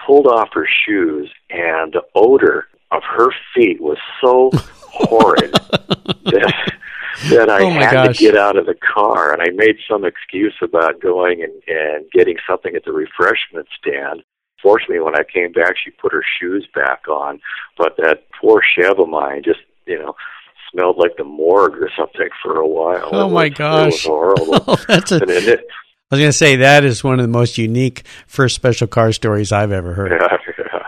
pulled 0.06 0.28
off 0.28 0.50
her 0.54 0.68
shoes, 0.86 1.30
and 1.50 1.94
the 1.94 2.04
odor 2.16 2.68
of 2.92 3.04
her 3.04 3.30
feet 3.56 3.80
was 3.82 3.98
so 4.22 4.50
horrid 4.54 5.52
that 6.26 6.72
that 7.30 7.50
I 7.50 7.64
Oh, 7.64 7.70
had 7.70 7.92
gosh. 7.92 8.18
to 8.18 8.24
get 8.24 8.36
out 8.38 8.58
of 8.58 8.66
the 8.66 8.74
car, 8.76 9.32
and 9.34 9.42
I 9.42 9.50
made 9.54 9.78
some 9.90 10.04
excuse 10.06 10.56
about 10.62 11.00
going 11.02 11.44
and 11.44 11.54
and 11.68 12.06
getting 12.12 12.38
something 12.48 12.76
at 12.76 12.84
the 12.86 12.92
refreshment 12.92 13.68
stand. 13.78 14.24
Fortunately, 14.62 15.00
when 15.00 15.16
I 15.16 15.24
came 15.24 15.52
back, 15.52 15.76
she 15.84 15.92
put 15.92 16.12
her 16.14 16.24
shoes 16.40 16.68
back 16.76 17.08
on, 17.08 17.40
but 17.78 17.96
that 17.98 18.26
poor 18.40 18.62
Chev 18.76 19.00
of 19.00 19.10
mine 19.10 19.42
just, 19.44 19.60
you 19.88 19.98
know, 19.98 20.16
smelled 20.72 20.98
like 20.98 21.18
the 21.18 21.24
morgue 21.24 21.78
or 21.82 21.90
something 21.98 22.30
for 22.44 22.58
a 22.58 22.68
while. 22.68 23.10
Oh, 23.12 23.28
my 23.30 23.50
gosh. 23.50 23.82
It 23.84 23.86
was 23.88 24.04
horrible. 24.46 24.64
Oh, 24.68 24.78
that's 24.88 25.12
a, 25.12 25.16
and 25.16 25.30
then 25.30 25.50
it, 25.50 25.68
I 26.12 26.16
was 26.16 26.20
going 26.20 26.30
to 26.30 26.38
say 26.38 26.58
that 26.58 26.84
is 26.84 27.06
one 27.06 27.22
of 27.22 27.24
the 27.24 27.32
most 27.32 27.58
unique 27.58 28.04
first 28.28 28.54
special 28.56 28.86
car 28.86 29.14
stories 29.14 29.54
I've 29.54 29.72
ever 29.72 29.94
heard. 29.94 30.12
Yeah. 30.58 30.88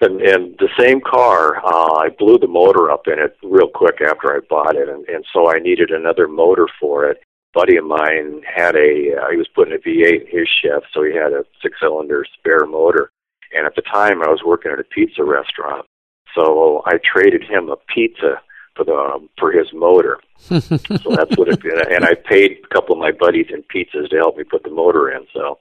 And 0.00 0.20
and 0.20 0.58
the 0.58 0.68
same 0.76 1.00
car, 1.00 1.64
uh, 1.64 1.94
I 1.94 2.08
blew 2.18 2.36
the 2.36 2.48
motor 2.48 2.90
up 2.90 3.06
in 3.06 3.20
it 3.20 3.36
real 3.42 3.68
quick 3.68 4.00
after 4.00 4.34
I 4.34 4.40
bought 4.50 4.74
it, 4.74 4.88
and 4.88 5.06
and 5.06 5.24
so 5.32 5.48
I 5.48 5.60
needed 5.60 5.90
another 5.90 6.26
motor 6.26 6.66
for 6.80 7.08
it. 7.08 7.22
buddy 7.54 7.76
of 7.76 7.84
mine 7.84 8.42
had 8.42 8.74
a 8.74 9.14
uh, 9.14 9.30
he 9.30 9.36
was 9.36 9.46
putting 9.54 9.74
a 9.74 9.78
V8 9.78 10.22
in 10.22 10.26
his 10.26 10.48
Chev, 10.60 10.82
so 10.92 11.04
he 11.04 11.14
had 11.14 11.32
a 11.32 11.44
six-cylinder 11.62 12.24
spare 12.36 12.66
motor. 12.66 13.12
And 13.54 13.64
at 13.64 13.76
the 13.76 13.82
time, 13.82 14.22
I 14.22 14.28
was 14.28 14.40
working 14.44 14.72
at 14.72 14.80
a 14.80 14.84
pizza 14.84 15.22
restaurant, 15.22 15.86
so 16.34 16.82
I 16.84 16.98
traded 17.04 17.44
him 17.44 17.68
a 17.68 17.76
pizza 17.94 18.40
for 18.76 18.84
the 18.84 19.28
for 19.38 19.52
his 19.52 19.66
motor. 19.72 20.18
so 20.38 20.58
that's 20.60 21.36
what 21.36 21.48
it. 21.48 21.60
And 21.94 22.04
I 22.04 22.14
paid 22.14 22.58
a 22.64 22.74
couple 22.74 22.94
of 22.94 22.98
my 23.00 23.12
buddies 23.12 23.46
in 23.50 23.62
pizzas 23.64 24.08
to 24.10 24.16
help 24.16 24.36
me 24.36 24.44
put 24.44 24.62
the 24.64 24.70
motor 24.70 25.10
in. 25.10 25.26
So 25.32 25.58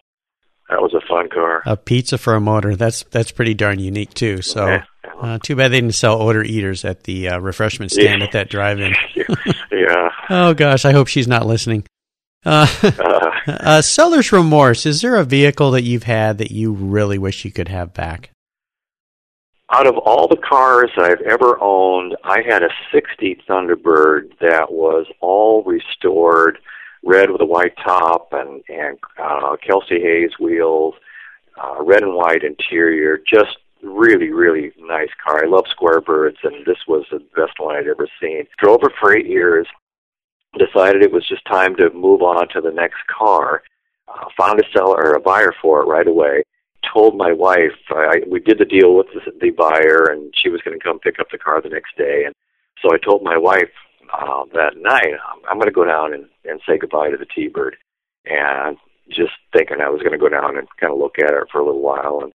that 0.69 0.81
was 0.81 0.93
a 0.93 1.01
fun 1.07 1.29
car. 1.29 1.61
A 1.65 1.75
pizza 1.77 2.17
for 2.17 2.35
a 2.35 2.41
motor. 2.41 2.75
That's 2.75 3.03
that's 3.03 3.31
pretty 3.31 3.53
darn 3.53 3.79
unique 3.79 4.13
too. 4.13 4.41
So 4.41 4.67
Yeah. 4.67 4.83
uh, 5.21 5.37
too 5.43 5.55
bad 5.55 5.71
they 5.71 5.81
didn't 5.81 5.95
sell 5.95 6.21
odor 6.21 6.43
eaters 6.43 6.85
at 6.85 7.03
the 7.03 7.29
uh, 7.29 7.39
refreshment 7.39 7.91
stand 7.91 8.21
Yeah. 8.21 8.25
at 8.27 8.31
that 8.33 8.49
drive-in. 8.49 8.93
yeah. 9.71 10.09
Oh 10.29 10.53
gosh, 10.53 10.85
I 10.85 10.91
hope 10.93 11.07
she's 11.07 11.27
not 11.27 11.45
listening. 11.45 11.83
Uh, 12.45 12.65
Uh, 12.83 13.29
uh, 13.47 13.81
seller's 13.81 14.31
remorse. 14.31 14.85
Is 14.85 15.01
there 15.01 15.15
a 15.17 15.23
vehicle 15.23 15.71
that 15.71 15.83
you've 15.83 16.03
had 16.03 16.37
that 16.39 16.51
you 16.51 16.71
really 16.71 17.17
wish 17.17 17.43
you 17.45 17.51
could 17.51 17.67
have 17.67 17.93
back? 17.93 18.31
Out 19.71 19.87
of 19.87 19.97
all 19.97 20.27
the 20.27 20.37
cars 20.37 20.91
I've 20.97 21.21
ever 21.21 21.57
owned, 21.61 22.15
I 22.23 22.41
had 22.45 22.61
a 22.61 22.69
60 22.91 23.41
Thunderbird 23.47 24.37
that 24.39 24.71
was 24.71 25.05
all 25.21 25.63
restored, 25.63 26.59
red 27.03 27.31
with 27.31 27.41
a 27.41 27.45
white 27.45 27.75
top 27.77 28.33
and 28.33 28.61
and 28.67 28.97
uh, 29.17 29.55
Kelsey 29.65 30.01
Hayes 30.01 30.31
wheels, 30.39 30.95
uh, 31.61 31.81
red 31.81 32.03
and 32.03 32.15
white 32.15 32.43
interior. 32.43 33.17
Just 33.17 33.57
really, 33.81 34.29
really 34.29 34.73
nice 34.77 35.09
car. 35.25 35.43
I 35.43 35.47
love 35.47 35.65
square 35.69 36.01
birds, 36.01 36.37
and 36.43 36.65
this 36.65 36.77
was 36.87 37.05
the 37.09 37.19
best 37.35 37.53
one 37.57 37.75
I'd 37.75 37.87
ever 37.87 38.07
seen. 38.21 38.45
Drove 38.59 38.83
it 38.83 38.91
for 38.99 39.15
eight 39.15 39.27
years. 39.27 39.67
Decided 40.59 41.01
it 41.01 41.13
was 41.13 41.25
just 41.27 41.45
time 41.45 41.77
to 41.77 41.89
move 41.91 42.21
on 42.21 42.49
to 42.49 42.59
the 42.59 42.71
next 42.71 42.99
car. 43.07 43.63
Uh, 44.09 44.25
found 44.37 44.59
a 44.59 44.63
seller 44.77 44.97
or 44.97 45.13
a 45.13 45.21
buyer 45.21 45.53
for 45.61 45.81
it 45.81 45.85
right 45.85 46.07
away 46.07 46.43
told 46.93 47.17
my 47.17 47.31
wife 47.31 47.77
I, 47.89 48.21
we 48.27 48.39
did 48.39 48.57
the 48.59 48.65
deal 48.65 48.95
with 48.95 49.07
the, 49.13 49.31
the 49.39 49.49
buyer 49.51 50.05
and 50.11 50.33
she 50.35 50.49
was 50.49 50.61
going 50.61 50.77
to 50.77 50.83
come 50.83 50.99
pick 50.99 51.19
up 51.19 51.27
the 51.31 51.37
car 51.37 51.61
the 51.61 51.69
next 51.69 51.97
day. 51.97 52.23
And 52.25 52.35
so 52.81 52.93
I 52.93 52.97
told 52.97 53.23
my 53.23 53.37
wife 53.37 53.69
uh, 54.13 54.45
that 54.53 54.77
night 54.77 55.13
I'm, 55.29 55.39
I'm 55.49 55.57
going 55.57 55.67
to 55.67 55.71
go 55.71 55.85
down 55.85 56.13
and, 56.13 56.25
and 56.45 56.59
say 56.67 56.77
goodbye 56.77 57.11
to 57.11 57.17
the 57.17 57.25
T-Bird. 57.25 57.77
And 58.25 58.77
just 59.09 59.31
thinking 59.51 59.81
I 59.81 59.89
was 59.89 60.01
going 60.01 60.11
to 60.13 60.17
go 60.17 60.29
down 60.29 60.57
and 60.57 60.67
kind 60.79 60.93
of 60.93 60.99
look 60.99 61.15
at 61.19 61.31
it 61.33 61.47
for 61.51 61.59
a 61.59 61.65
little 61.65 61.81
while. 61.81 62.19
And 62.23 62.31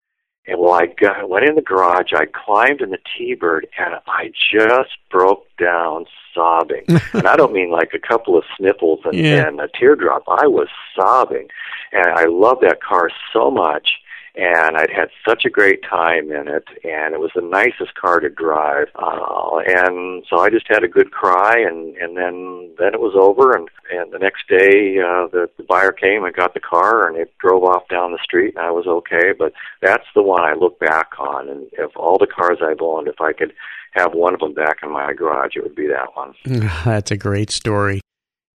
and 0.48 0.60
well 0.60 0.74
I 0.74 0.86
got 0.88 1.28
went 1.30 1.46
in 1.48 1.56
the 1.56 1.62
garage 1.62 2.12
I 2.14 2.26
climbed 2.26 2.82
in 2.82 2.92
the 2.92 3.00
T-Bird 3.18 3.68
and 3.80 3.96
I 4.08 4.32
just 4.52 4.92
broke 5.12 5.46
down 5.60 6.06
sobbing. 6.34 6.86
And 7.14 7.28
I 7.28 7.36
don't 7.36 7.54
mean 7.54 7.72
like 7.72 7.92
a 7.94 8.00
couple 8.08 8.38
of 8.38 8.44
sniffles 8.58 9.00
and, 9.06 9.16
Yeah. 9.16 9.48
and 9.48 9.60
a 9.60 9.68
teardrop. 9.70 10.24
I 10.28 10.48
was 10.48 10.68
sobbing. 10.96 11.48
And 11.92 12.08
I 12.08 12.26
love 12.26 12.58
that 12.62 12.82
car 12.84 13.10
so 13.32 13.50
much 13.50 13.90
and 14.38 14.76
I'd 14.76 14.91
had 14.91 15.10
such 15.28 15.45
a 15.45 15.50
great 15.50 15.82
time 15.84 16.32
in 16.32 16.48
it, 16.48 16.65
and 16.84 17.13
it 17.13 17.19
was 17.19 17.32
the 17.36 17.41
nicest 17.41 17.95
car 17.95 18.19
to 18.19 18.30
drive. 18.30 18.88
Uh, 18.95 19.60
and 19.65 20.26
so 20.30 20.39
I 20.39 20.50
just 20.50 20.65
had 20.67 20.84
a 20.84 20.89
good 20.89 21.12
cry, 21.12 21.56
and 21.58 21.95
and 21.98 22.17
then 22.17 22.71
then 22.78 22.93
it 22.93 23.00
was 23.00 23.15
over, 23.15 23.56
and 23.56 23.69
and 23.91 24.12
the 24.12 24.19
next 24.19 24.48
day 24.50 25.00
uh, 25.00 25.28
the, 25.32 25.50
the 25.58 25.63
buyer 25.63 25.91
came 25.91 26.26
and 26.26 26.36
got 26.36 26.54
the 26.54 26.60
car, 26.60 27.08
and 27.08 27.17
it 27.17 27.34
drove 27.39 27.63
off 27.63 27.88
down 27.89 28.12
the 28.12 28.24
street, 28.24 28.56
and 28.56 28.65
I 28.65 28.71
was 28.71 28.88
okay. 28.88 29.32
But 29.38 29.54
that's 29.82 30.08
the 30.13 30.24
one 30.24 30.43
I 30.43 30.54
look 30.54 30.80
back 30.80 31.12
on, 31.17 31.50
and 31.50 31.67
if 31.74 31.95
all 31.95 32.17
the 32.17 32.28
cars 32.28 32.60
I've 32.62 32.82
owned, 32.82 33.08
if 33.08 33.21
I 33.21 33.32
could 33.32 33.54
have 33.91 34.13
one 34.13 34.34
of 34.34 34.41
them 34.41 34.54
back 34.54 34.80
in 34.84 34.91
my 34.91 35.13
garage, 35.13 35.56
it 35.56 35.63
would 35.63 35.76
be 35.76 35.88
that 35.88 36.15
one. 36.15 36.34
That's 36.84 37.12
a 37.12 37.17
great 37.17 37.50
story. 37.50 38.02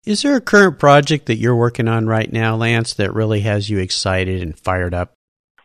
Is 0.03 0.21
there 0.21 0.35
a 0.35 0.41
current 0.41 0.79
project 0.79 1.27
that 1.27 1.35
you're 1.35 1.55
working 1.55 1.87
on 1.87 2.07
right 2.07 2.31
now, 2.31 2.55
Lance, 2.55 2.93
that 2.95 3.13
really 3.13 3.41
has 3.41 3.69
you 3.69 3.77
excited 3.77 4.41
and 4.41 4.57
fired 4.57 4.93
up? 4.93 5.16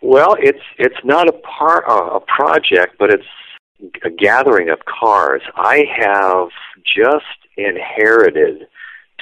Well, 0.03 0.37
it's 0.39 0.63
it's 0.79 1.05
not 1.05 1.29
a 1.29 1.33
part 1.33 1.85
uh, 1.89 2.17
a 2.17 2.21
project, 2.21 2.97
but 2.99 3.11
it's 3.11 3.25
a 4.05 4.11
gathering 4.11 4.69
of 4.69 4.81
cars. 4.85 5.43
I 5.55 5.85
have 5.97 6.49
just 6.85 7.25
inherited 7.57 8.67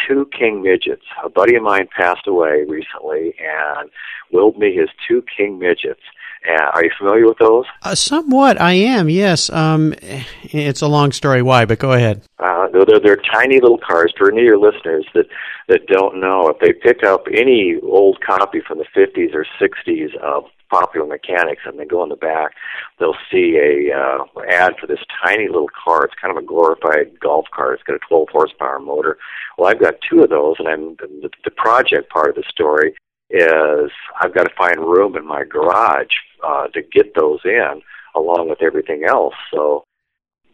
two 0.09 0.29
king 0.37 0.63
midgets. 0.63 1.03
A 1.25 1.29
buddy 1.29 1.57
of 1.57 1.63
mine 1.63 1.89
passed 1.97 2.27
away 2.27 2.65
recently 2.67 3.35
and 3.39 3.91
willed 4.33 4.59
me 4.59 4.75
his 4.75 4.89
two 5.07 5.23
king 5.37 5.59
midgets. 5.59 6.01
Uh, 6.49 6.71
are 6.73 6.85
you 6.85 6.91
familiar 6.97 7.27
with 7.27 7.37
those? 7.37 7.67
Uh, 7.83 7.95
somewhat, 7.95 8.59
I 8.59 8.73
am. 8.73 9.11
Yes. 9.11 9.51
Um, 9.51 9.95
it's 10.43 10.81
a 10.81 10.87
long 10.87 11.13
story. 11.13 11.43
Why? 11.43 11.67
But 11.67 11.79
go 11.79 11.93
ahead. 11.93 12.23
Uh, 12.39 12.69
they're, 12.69 12.87
they're, 12.87 13.01
they're 13.01 13.23
tiny 13.31 13.61
little 13.61 13.79
cars. 13.79 14.15
For 14.17 14.33
any 14.33 14.41
of 14.41 14.47
your 14.47 14.59
listeners 14.59 15.05
that 15.15 15.27
that 15.69 15.87
don't 15.87 16.19
know, 16.19 16.49
if 16.49 16.59
they 16.59 16.73
pick 16.73 17.05
up 17.05 17.27
any 17.31 17.77
old 17.83 18.23
copy 18.25 18.61
from 18.67 18.79
the 18.79 18.87
50s 18.97 19.35
or 19.35 19.47
60s 19.61 20.17
of 20.17 20.45
Popular 20.71 21.07
Mechanics 21.07 21.63
and 21.67 21.79
they 21.79 21.85
go 21.85 22.03
in 22.03 22.09
the 22.09 22.17
back, 22.17 22.53
they'll 22.99 23.17
see 23.31 23.59
a 23.59 23.93
uh, 23.97 24.25
ad 24.49 24.75
for 24.81 24.87
this 24.87 25.01
tiny 25.25 25.49
little 25.49 25.71
car. 25.85 26.05
It's 26.05 26.15
kind 26.21 26.37
of 26.37 26.43
a 26.43 26.47
glorified 26.47 27.19
golf 27.21 27.47
car. 27.53 27.75
It's 27.75 27.83
got 27.83 27.97
a 27.97 28.07
12 28.09 28.29
horsepower 28.31 28.79
motor. 28.79 29.19
Well, 29.59 29.69
I've 29.69 29.81
got 29.81 29.95
two 30.09 30.23
of 30.23 30.31
those, 30.31 30.57
and 30.59 30.69
I'm 30.69 30.97
the, 30.97 31.31
the 31.45 31.51
project 31.51 32.11
part 32.11 32.31
of 32.31 32.37
the 32.37 32.45
story 32.49 32.95
is 33.31 33.91
I've 34.21 34.35
got 34.35 34.45
to 34.45 34.55
find 34.57 34.81
room 34.81 35.17
in 35.17 35.27
my 35.27 35.45
garage 35.45 36.15
uh, 36.45 36.69
to 36.69 36.83
get 36.83 37.15
those 37.15 37.41
in, 37.45 37.83
along 38.15 38.49
with 38.49 38.63
everything 38.63 39.05
else. 39.05 39.35
So 39.53 39.85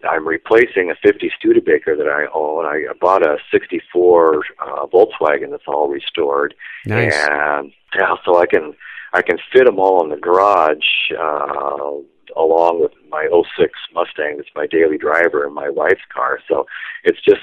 I'm 0.08 0.26
replacing 0.26 0.90
a 0.90 0.94
50 1.02 1.30
Studebaker 1.38 1.96
that 1.96 2.08
I 2.08 2.26
own. 2.34 2.66
I 2.66 2.84
bought 3.00 3.22
a 3.22 3.38
64 3.50 4.36
uh, 4.60 4.86
Volkswagen 4.86 5.50
that's 5.50 5.64
all 5.66 5.88
restored, 5.88 6.54
Nice. 6.84 7.14
and 7.28 7.72
yeah, 7.94 8.14
so 8.24 8.38
I 8.38 8.46
can 8.46 8.74
I 9.16 9.22
can 9.22 9.38
fit 9.52 9.64
them 9.64 9.78
all 9.78 10.04
in 10.04 10.10
the 10.10 10.16
garage 10.16 11.10
uh, 11.18 11.90
along 12.36 12.82
with 12.82 12.92
my 13.10 13.26
06 13.58 13.72
Mustang 13.94 14.36
that's 14.36 14.48
my 14.54 14.66
daily 14.66 14.98
driver 14.98 15.44
and 15.44 15.54
my 15.54 15.70
wife's 15.70 16.04
car. 16.12 16.38
So 16.46 16.66
it's 17.02 17.20
just 17.22 17.40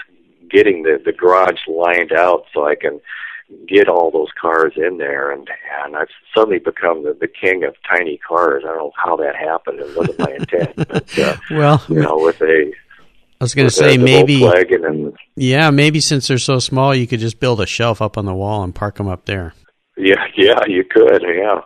getting 0.52 0.84
the 0.84 1.02
the 1.04 1.12
garage 1.12 1.60
lined 1.68 2.12
out 2.12 2.46
so 2.54 2.68
I 2.68 2.76
can 2.76 3.00
get 3.68 3.88
all 3.88 4.12
those 4.12 4.30
cars 4.40 4.74
in 4.76 4.98
there 4.98 5.32
and 5.32 5.50
and 5.84 5.96
I've 5.96 6.10
suddenly 6.36 6.60
become 6.60 7.04
the, 7.04 7.18
the 7.20 7.28
king 7.28 7.64
of 7.64 7.76
tiny 7.90 8.20
cars. 8.28 8.64
I 8.66 8.70
don't 8.70 8.78
know 8.78 8.92
how 8.96 9.16
that 9.18 9.36
happened. 9.36 9.80
It 9.80 9.98
wasn't 9.98 10.20
my 10.20 10.32
intent. 10.32 10.76
But 10.76 11.20
uh, 11.20 11.38
Well, 11.52 11.84
you 11.90 12.02
know, 12.02 12.18
with 12.18 12.40
a 12.42 12.72
I 13.42 13.44
was 13.44 13.56
going 13.56 13.68
to 13.68 13.74
say 13.74 13.98
maybe, 13.98 14.50
yeah, 15.36 15.70
maybe 15.70 16.00
since 16.00 16.30
they're 16.30 16.38
so 16.38 16.60
small, 16.60 16.96
you 16.96 17.08
could 17.08 17.20
just 17.20 17.42
build 17.42 17.60
a 17.60 17.66
shelf 17.66 18.02
up 18.02 18.18
on 18.18 18.24
the 18.24 18.34
wall 18.34 18.64
and 18.64 18.74
park 18.74 18.96
them 18.96 19.10
up 19.10 19.26
there. 19.26 19.54
Yeah, 19.98 20.26
yeah, 20.36 20.60
you 20.68 20.84
could, 20.90 21.22
yeah. 21.24 21.62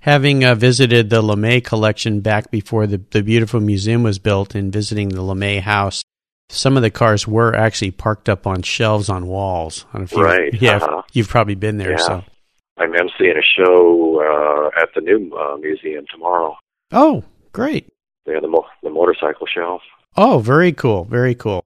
Having 0.00 0.44
uh, 0.44 0.54
visited 0.56 1.10
the 1.10 1.22
LeMay 1.22 1.62
collection 1.64 2.20
back 2.20 2.50
before 2.50 2.86
the, 2.88 3.00
the 3.12 3.22
beautiful 3.22 3.60
museum 3.60 4.02
was 4.02 4.18
built 4.18 4.54
and 4.54 4.72
visiting 4.72 5.10
the 5.10 5.22
LeMay 5.22 5.60
house, 5.60 6.02
some 6.48 6.76
of 6.76 6.82
the 6.82 6.90
cars 6.90 7.26
were 7.28 7.54
actually 7.54 7.92
parked 7.92 8.28
up 8.28 8.46
on 8.46 8.62
shelves 8.62 9.08
on 9.08 9.26
walls. 9.28 9.86
I 9.92 9.98
don't 9.98 10.00
know 10.00 10.04
if 10.04 10.12
you- 10.12 10.24
Right, 10.24 10.54
Yeah, 10.60 10.76
uh-huh. 10.78 11.02
you've 11.12 11.28
probably 11.28 11.54
been 11.54 11.78
there. 11.78 11.92
Yeah. 11.92 11.96
So. 11.98 12.24
I'm 12.78 12.92
emceeing 12.92 13.38
a 13.38 13.42
show 13.42 14.20
uh, 14.74 14.80
at 14.82 14.88
the 14.94 15.02
new 15.02 15.32
uh, 15.36 15.56
museum 15.58 16.04
tomorrow. 16.10 16.56
Oh, 16.90 17.22
great. 17.52 17.88
Yeah, 18.26 18.40
the 18.40 18.48
mo- 18.48 18.66
the 18.82 18.90
motorcycle 18.90 19.46
show. 19.46 19.78
Oh, 20.16 20.40
very 20.40 20.72
cool. 20.72 21.04
Very 21.04 21.34
cool. 21.36 21.64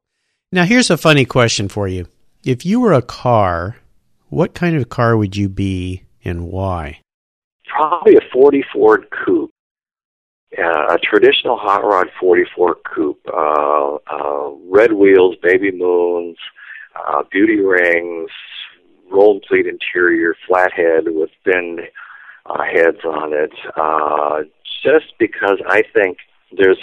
Now, 0.53 0.65
here's 0.65 0.91
a 0.91 0.97
funny 0.99 1.25
question 1.25 1.69
for 1.69 1.89
you. 1.89 2.07
If 2.45 2.67
you 2.67 2.81
were 2.81 2.93
a 2.93 3.03
car, 3.03 3.77
what 4.29 4.55
kind 4.55 4.77
of 4.77 4.89
car 4.89 5.17
would 5.17 5.37
you 5.37 5.49
be 5.49 6.05
and 6.25 6.49
why? 6.49 7.01
Probably 7.67 8.17
a 8.17 8.21
40 8.33 8.65
Ford 8.73 9.07
Coupe, 9.11 9.51
uh, 10.59 10.95
a 10.95 10.99
traditional 10.99 11.57
hot 11.57 11.85
rod 11.85 12.09
44 12.19 12.77
Coupe. 12.95 13.21
Uh, 13.33 13.97
uh, 14.11 14.51
red 14.69 14.93
wheels, 14.93 15.37
baby 15.43 15.71
moons, 15.71 16.37
uh, 16.97 17.23
beauty 17.31 17.61
rings, 17.61 18.31
rolled 19.11 19.45
pleat 19.49 19.67
interior, 19.67 20.35
flathead 20.47 21.05
with 21.07 21.31
thin 21.45 21.81
uh, 22.47 22.63
heads 22.65 23.05
on 23.05 23.33
it. 23.33 23.53
Uh, 23.77 24.43
just 24.83 25.13
because 25.19 25.61
I 25.69 25.83
think 25.93 26.19
there's 26.57 26.79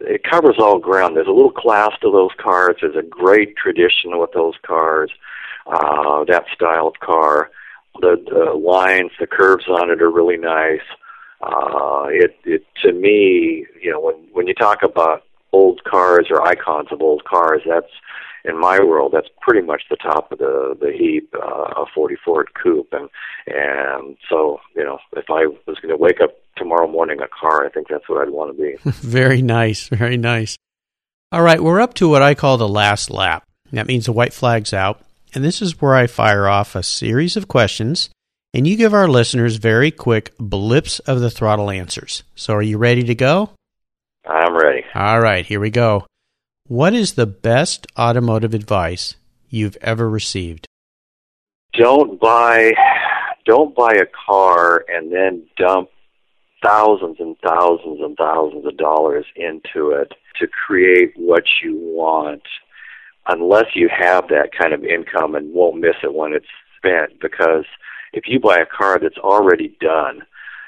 it 0.00 0.22
covers 0.24 0.56
all 0.58 0.78
ground. 0.78 1.16
There's 1.16 1.26
a 1.26 1.32
little 1.32 1.50
class 1.50 1.90
to 2.02 2.10
those 2.10 2.30
cars. 2.38 2.76
There's 2.80 2.96
a 2.96 3.02
great 3.02 3.56
tradition 3.56 4.18
with 4.18 4.32
those 4.32 4.54
cars. 4.66 5.10
Uh, 5.66 6.24
that 6.24 6.44
style 6.54 6.88
of 6.88 6.94
car, 7.00 7.50
the, 8.00 8.16
the 8.26 8.52
lines, 8.52 9.10
the 9.18 9.26
curves 9.26 9.66
on 9.68 9.90
it 9.90 10.02
are 10.02 10.10
really 10.10 10.36
nice. 10.36 10.80
Uh, 11.40 12.06
it, 12.08 12.36
it 12.44 12.64
to 12.82 12.92
me, 12.92 13.66
you 13.80 13.90
know, 13.90 14.00
when 14.00 14.14
when 14.32 14.46
you 14.46 14.54
talk 14.54 14.82
about 14.82 15.22
old 15.52 15.82
cars 15.84 16.26
or 16.30 16.46
icons 16.46 16.88
of 16.90 17.02
old 17.02 17.24
cars, 17.24 17.62
that's 17.66 17.92
in 18.44 18.58
my 18.58 18.78
world, 18.78 19.12
that's 19.12 19.28
pretty 19.40 19.66
much 19.66 19.82
the 19.88 19.96
top 19.96 20.32
of 20.32 20.38
the 20.38 20.76
the 20.80 20.92
heap. 20.92 21.34
Uh, 21.34 21.82
a 21.82 21.86
40 21.94 22.16
Ford 22.24 22.48
Coupe, 22.62 22.92
and 22.92 23.08
and 23.46 24.16
so 24.28 24.58
you 24.74 24.84
know, 24.84 24.98
if 25.16 25.26
I 25.28 25.46
was 25.66 25.78
going 25.80 25.90
to 25.90 25.96
wake 25.96 26.20
up 26.20 26.30
tomorrow 26.56 26.86
morning 26.86 27.20
a 27.20 27.28
car, 27.28 27.66
I 27.66 27.70
think 27.70 27.88
that's 27.88 28.08
what 28.08 28.22
I'd 28.22 28.32
want 28.32 28.56
to 28.56 28.62
be. 28.62 28.76
very 28.90 29.42
nice. 29.42 29.88
Very 29.88 30.16
nice. 30.16 30.56
All 31.32 31.42
right, 31.42 31.60
we're 31.60 31.80
up 31.80 31.94
to 31.94 32.08
what 32.08 32.22
I 32.22 32.34
call 32.34 32.58
the 32.58 32.68
last 32.68 33.10
lap. 33.10 33.44
That 33.72 33.86
means 33.86 34.06
the 34.06 34.12
white 34.12 34.32
flag's 34.32 34.72
out. 34.72 35.03
And 35.34 35.44
this 35.44 35.60
is 35.60 35.82
where 35.82 35.94
I 35.94 36.06
fire 36.06 36.46
off 36.46 36.76
a 36.76 36.82
series 36.84 37.36
of 37.36 37.48
questions, 37.48 38.08
and 38.54 38.68
you 38.68 38.76
give 38.76 38.94
our 38.94 39.08
listeners 39.08 39.56
very 39.56 39.90
quick 39.90 40.32
blips 40.38 41.00
of 41.00 41.20
the 41.20 41.30
throttle 41.30 41.70
answers. 41.70 42.22
So, 42.36 42.54
are 42.54 42.62
you 42.62 42.78
ready 42.78 43.02
to 43.02 43.14
go? 43.16 43.50
I'm 44.24 44.54
ready. 44.54 44.84
All 44.94 45.20
right, 45.20 45.44
here 45.44 45.58
we 45.58 45.70
go. 45.70 46.06
What 46.68 46.94
is 46.94 47.14
the 47.14 47.26
best 47.26 47.88
automotive 47.98 48.54
advice 48.54 49.16
you've 49.50 49.76
ever 49.80 50.08
received? 50.08 50.68
Don't 51.72 52.20
buy 52.20 52.72
don't 53.44 53.74
buy 53.74 53.92
a 53.92 54.06
car 54.06 54.84
and 54.88 55.12
then 55.12 55.46
dump 55.58 55.90
thousands 56.64 57.16
and 57.18 57.36
thousands 57.46 58.00
and 58.00 58.16
thousands 58.16 58.64
of 58.64 58.76
dollars 58.76 59.26
into 59.36 59.90
it 59.90 60.12
to 60.40 60.46
create 60.46 61.12
what 61.16 61.44
you 61.62 61.76
want 61.76 62.42
unless 63.28 63.74
you 63.74 63.88
have 63.88 64.28
that 64.28 64.50
kind 64.56 64.72
of 64.72 64.84
income 64.84 65.34
and 65.34 65.52
won't 65.52 65.80
miss 65.80 65.96
it 66.02 66.14
when 66.14 66.32
it's 66.32 66.46
spent 66.76 67.20
because 67.20 67.64
if 68.12 68.24
you 68.26 68.38
buy 68.38 68.58
a 68.58 68.66
car 68.66 68.98
that's 68.98 69.18
already 69.18 69.76
done 69.80 70.22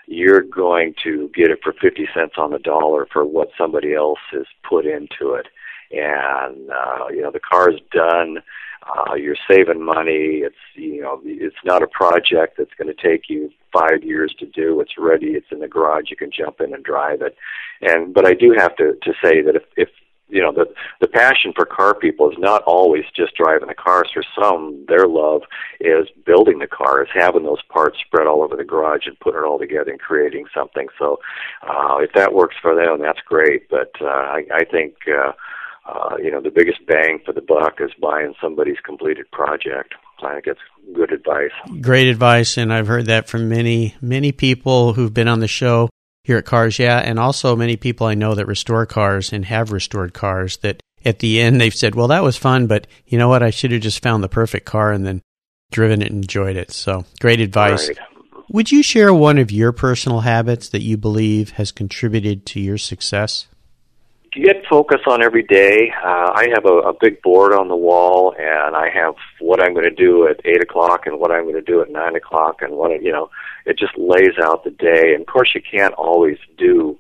you're 0.09 0.43
going 0.43 0.95
to 1.03 1.31
get 1.35 1.51
it 1.51 1.59
for 1.63 1.73
50 1.73 2.09
cents 2.15 2.35
on 2.39 2.53
the 2.53 2.59
dollar 2.59 3.07
for 3.13 3.25
what 3.25 3.49
somebody 3.59 3.95
else 3.95 4.21
has 4.31 4.47
put 4.69 4.87
into 4.87 5.35
it 5.35 5.47
and 5.91 6.71
uh 6.71 7.09
you 7.11 7.23
know 7.23 7.31
the 7.31 7.41
car's 7.41 7.81
done 7.93 8.39
uh, 8.87 9.15
you're 9.15 9.37
saving 9.51 9.85
money. 9.85 10.43
It's 10.45 10.55
you 10.75 11.01
know 11.03 11.21
it's 11.25 11.57
not 11.65 11.83
a 11.83 11.89
project 11.89 12.57
that's 12.59 12.75
going 12.79 12.95
to 12.95 13.03
take 13.03 13.29
you 13.29 13.51
five 13.73 14.03
years 14.03 14.35
to 14.39 14.47
do. 14.47 14.81
It's 14.81 14.97
ready. 14.99 15.29
It's 15.29 15.51
in 15.51 15.61
the 15.61 15.69
garage. 15.69 16.05
You 16.11 16.17
can 16.17 16.31
jump 16.31 16.61
in 16.61 16.73
and 16.73 16.85
drive 16.85 17.23
it. 17.23 17.37
And 17.81 18.15
but 18.15 18.27
I 18.27 18.35
do 18.35 18.55
have 18.57 18.77
to 18.77 18.97
to 19.03 19.13
say 19.23 19.43
that 19.43 19.57
if 19.57 19.65
if 19.77 19.89
you 20.29 20.43
know 20.43 20.53
the 20.53 20.67
the 21.01 21.09
passion 21.09 21.53
for 21.55 21.65
car 21.65 21.95
people 21.95 22.31
is 22.31 22.37
not 22.39 22.63
always 22.65 23.05
just 23.15 23.35
driving 23.37 23.69
the 23.69 23.75
cars. 23.75 24.09
For 24.13 24.25
some, 24.41 24.85
their 24.89 25.07
love 25.07 25.43
is 25.81 26.09
building 26.25 26.59
the 26.59 26.67
cars, 26.67 27.09
having 27.15 27.45
those 27.45 27.63
parts 27.69 27.99
spread 28.05 28.27
all 28.27 28.43
over 28.43 28.57
the 28.57 28.65
garage 28.65 29.07
and 29.07 29.19
putting 29.21 29.41
it 29.41 29.45
all 29.45 29.59
together 29.59 29.91
and 29.91 30.01
creating 30.01 30.47
something. 30.55 30.89
So 30.99 31.19
uh, 31.63 31.99
if 32.01 32.13
that 32.15 32.35
works 32.35 32.57
for 32.61 32.75
them, 32.75 33.01
that's 33.01 33.21
great. 33.27 33.69
But 33.69 33.93
uh, 34.01 34.07
I, 34.07 34.45
I 34.53 34.65
think. 34.65 34.95
Uh, 35.09 35.33
uh, 35.89 36.17
you 36.21 36.33
know, 36.33 36.41
the 36.41 36.51
biggest 36.51 36.85
bang 36.89 37.21
for 37.25 37.33
the 37.33 37.41
buck 37.41 37.75
is 37.79 37.93
buying 38.03 38.35
somebody's 38.41 38.81
completed 38.85 39.31
project. 39.31 39.95
I 40.21 40.35
think 40.35 40.49
it's 40.49 40.61
good 40.97 41.13
advice. 41.13 41.53
Great 41.81 42.09
advice, 42.09 42.57
and 42.57 42.73
I've 42.73 42.89
heard 42.89 43.07
that 43.07 43.29
from 43.29 43.49
many, 43.49 43.95
many 44.01 44.33
people 44.33 44.95
who've 44.95 45.15
been 45.15 45.29
on 45.29 45.39
the 45.39 45.47
show 45.47 45.89
here 46.27 46.39
at 46.39 46.45
Cars 46.45 46.81
Yeah, 46.81 46.99
and 46.99 47.21
also 47.21 47.55
many 47.55 47.77
people 47.77 48.09
I 48.09 48.15
know 48.15 48.35
that 48.35 48.49
restore 48.49 48.85
cars 48.85 49.33
and 49.33 49.45
have 49.45 49.71
restored 49.71 50.13
cars 50.13 50.57
that 50.59 50.83
at 51.05 51.21
the 51.21 51.41
end 51.41 51.61
they've 51.61 51.73
said, 51.73 51.95
well, 51.95 52.09
that 52.09 52.25
was 52.25 52.37
fun, 52.37 52.67
but 52.67 52.89
you 53.07 53.17
know 53.17 53.29
what? 53.29 53.45
I 53.45 53.51
should 53.51 53.71
have 53.71 53.81
just 53.81 54.03
found 54.03 54.25
the 54.25 54.29
perfect 54.29 54.67
car 54.67 54.91
and 54.91 55.07
then 55.07 55.23
driven 55.71 56.03
it 56.03 56.11
and 56.11 56.25
enjoyed 56.25 56.57
it. 56.57 56.73
So 56.73 57.05
great 57.21 57.39
advice. 57.39 57.87
Right. 57.87 57.99
Would 58.49 58.73
you 58.73 58.83
share 58.83 59.15
one 59.15 59.39
of 59.39 59.53
your 59.53 59.71
personal 59.71 60.21
habits 60.21 60.69
that 60.71 60.83
you 60.83 60.97
believe 60.97 61.51
has 61.51 61.71
contributed 61.71 62.45
to 62.47 62.61
your 62.61 62.79
success? 62.79 63.47
get 64.37 64.67
focus 64.69 65.01
on 65.07 65.23
every 65.23 65.43
day. 65.43 65.93
Uh, 66.05 66.31
I 66.35 66.49
have 66.55 66.65
a, 66.67 66.91
a 66.91 66.93
big 66.93 67.23
board 67.23 67.53
on 67.53 67.69
the 67.69 67.77
wall, 67.77 68.35
and 68.39 68.77
I 68.77 68.91
have 68.91 69.15
what 69.41 69.63
I'm 69.63 69.73
going 69.73 69.89
to 69.89 69.95
do 69.95 70.29
at 70.29 70.41
eight 70.45 70.63
o'clock 70.63 71.07
and 71.07 71.19
what 71.19 71.31
I'm 71.31 71.45
going 71.45 71.55
to 71.55 71.63
do 71.63 71.81
at 71.81 71.91
nine 71.91 72.17
o'clock, 72.17 72.63
and 72.63 72.75
what 72.75 73.03
you 73.03 73.13
know, 73.13 73.31
it 73.67 73.79
just 73.79 73.97
lays 73.99 74.39
out 74.43 74.65
the 74.65 74.71
day. 74.71 75.13
And 75.13 75.23
of 75.23 75.27
course, 75.27 75.51
you 75.55 75.61
can't 75.61 75.95
always 75.95 76.39
do 76.57 76.99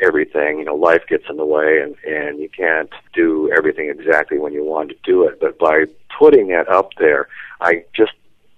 everything. 0.00 0.58
You 0.58 0.64
know, 0.64 0.74
life 0.74 1.02
gets 1.08 1.24
in 1.28 1.36
the 1.36 1.44
way, 1.44 1.80
and 1.82 1.96
and 2.04 2.38
you 2.38 2.48
can't 2.48 2.90
do 3.12 3.52
everything 3.56 3.90
exactly 3.90 4.38
when 4.38 4.52
you 4.52 4.64
want 4.64 4.90
to 4.90 4.96
do 5.04 5.24
it. 5.24 5.40
But 5.40 5.58
by 5.58 5.84
putting 6.18 6.50
it 6.50 6.68
up 6.68 6.90
there, 6.98 7.28
I 7.60 7.84
just 7.94 8.12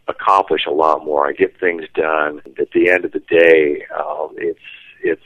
accomplish 0.08 0.66
a 0.66 0.72
lot 0.72 1.04
more. 1.04 1.26
I 1.26 1.32
get 1.32 1.58
things 1.58 1.84
done. 1.94 2.40
At 2.58 2.70
the 2.72 2.90
end 2.90 3.04
of 3.04 3.12
the 3.12 3.20
day, 3.20 3.86
uh, 3.96 4.28
it's 4.36 4.60
it's 5.02 5.22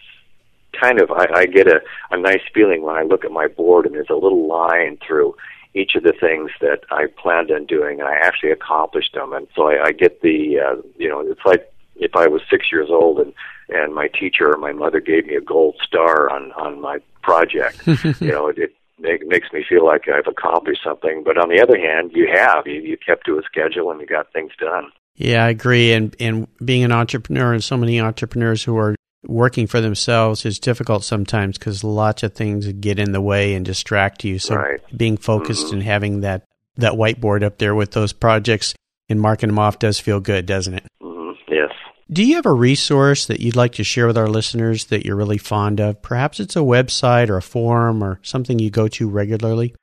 kind 0.81 1.01
of 1.01 1.11
I, 1.11 1.27
I 1.35 1.47
get 1.47 1.67
a, 1.67 1.81
a 2.11 2.19
nice 2.19 2.43
feeling 2.55 2.83
when 2.83 2.97
I 2.97 3.03
look 3.03 3.25
at 3.25 3.31
my 3.31 3.49
board 3.49 3.87
and 3.87 3.95
there's 3.95 4.11
a 4.11 4.15
little 4.15 4.47
line 4.47 4.99
through 5.07 5.35
each 5.75 5.95
of 5.95 6.03
the 6.03 6.13
things 6.13 6.51
that 6.61 6.81
I 6.91 7.07
planned 7.07 7.51
on 7.51 7.67
doing 7.67 8.01
and 8.01 8.09
I 8.09 8.15
actually 8.15 8.51
accomplished 8.51 9.15
them 9.15 9.33
and 9.33 9.47
so 9.55 9.69
I, 9.69 9.87
I 9.87 9.93
get 9.93 10.23
the 10.23 10.59
uh, 10.59 10.83
you 10.97 11.09
know 11.09 11.21
it's 11.21 11.45
like 11.45 11.70
if 12.01 12.17
I 12.17 12.27
was 12.27 12.43
six 12.51 12.73
years 12.73 12.89
old 12.91 13.19
and 13.19 13.33
and 13.69 13.95
my 13.95 14.09
teacher 14.09 14.53
or 14.53 14.59
my 14.59 14.73
mother 14.73 15.01
gave 15.01 15.27
me 15.27 15.37
a 15.37 15.41
gold 15.41 15.77
star 15.87 16.31
on 16.31 16.53
on 16.53 16.81
my 16.81 16.99
project 17.23 17.87
you 18.21 18.33
know 18.33 18.49
it, 18.49 18.59
it 18.59 18.75
make, 18.99 19.27
makes 19.27 19.53
me 19.53 19.65
feel 19.69 19.87
like 19.87 20.09
I've 20.09 20.27
accomplished 20.27 20.83
something 20.83 21.23
but 21.25 21.39
on 21.39 21.49
the 21.49 21.63
other 21.63 21.79
hand 21.79 22.13
you 22.15 22.29
have 22.33 22.67
you, 22.67 22.81
you 22.81 22.97
kept 22.97 23.27
to 23.27 23.39
a 23.39 23.43
schedule 23.43 23.91
and 23.91 24.01
you 24.01 24.07
got 24.07 24.33
things 24.33 24.53
done 24.59 24.91
yeah, 25.21 25.45
I 25.45 25.51
agree. 25.51 25.93
And 25.93 26.17
and 26.19 26.49
being 26.65 26.83
an 26.83 26.93
entrepreneur, 26.93 27.53
and 27.53 27.63
so 27.63 27.77
many 27.77 28.01
entrepreneurs 28.01 28.65
who 28.65 28.79
are 28.79 28.95
working 29.27 29.67
for 29.67 29.79
themselves 29.79 30.47
is 30.47 30.59
difficult 30.59 31.05
sometimes 31.05 31.59
because 31.59 31.85
lots 31.85 32.23
of 32.23 32.33
things 32.33 32.67
get 32.73 32.99
in 32.99 33.13
the 33.13 33.21
way 33.21 33.55
and 33.55 33.67
distract 33.67 34.25
you. 34.25 34.39
So 34.39 34.57
right. 34.57 34.81
being 34.97 35.19
focused 35.19 35.67
mm-hmm. 35.67 35.75
and 35.75 35.83
having 35.83 36.21
that 36.23 36.45
that 36.77 36.95
whiteboard 36.95 37.43
up 37.43 37.59
there 37.59 37.75
with 37.75 37.91
those 37.91 38.15
projects 38.15 38.75
and 39.11 39.21
marking 39.21 39.51
them 39.51 39.59
off 39.59 39.79
does 39.79 40.01
feel 40.01 40.21
good, 40.21 40.47
doesn't 40.47 40.73
it? 40.73 40.85
Mm-hmm. 41.03 41.53
Yes. 41.53 41.71
Do 42.13 42.25
you 42.25 42.35
have 42.35 42.47
a 42.47 42.53
resource 42.53 43.27
that 43.27 43.39
you'd 43.39 43.55
like 43.55 43.73
to 43.75 43.85
share 43.85 44.09
with 44.09 44.19
our 44.19 44.27
listeners 44.27 44.87
that 44.87 45.07
you're 45.07 45.15
really 45.15 45.39
fond 45.39 45.79
of? 45.79 46.03
Perhaps 46.03 46.41
it's 46.41 46.57
a 46.57 46.61
website 46.61 47.29
or 47.29 47.37
a 47.37 47.43
forum 47.43 48.03
or 48.03 48.19
something 48.25 48.59
you 48.59 48.69
go 48.69 48.89
to 48.89 49.09
regularly. 49.09 49.77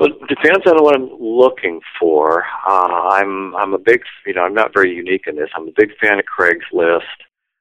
Well, 0.00 0.08
it 0.08 0.28
depends 0.28 0.66
on 0.66 0.82
what 0.82 0.96
I'm 0.96 1.10
looking 1.20 1.80
for. 2.00 2.42
Uh, 2.66 3.08
I'm 3.10 3.54
I'm 3.54 3.72
a 3.72 3.78
big, 3.78 4.02
you 4.26 4.34
know, 4.34 4.42
I'm 4.42 4.54
not 4.54 4.74
very 4.74 4.92
unique 4.92 5.28
in 5.28 5.36
this. 5.36 5.48
I'm 5.54 5.68
a 5.68 5.72
big 5.76 5.90
fan 6.00 6.18
of 6.18 6.24
Craigslist. 6.24 7.02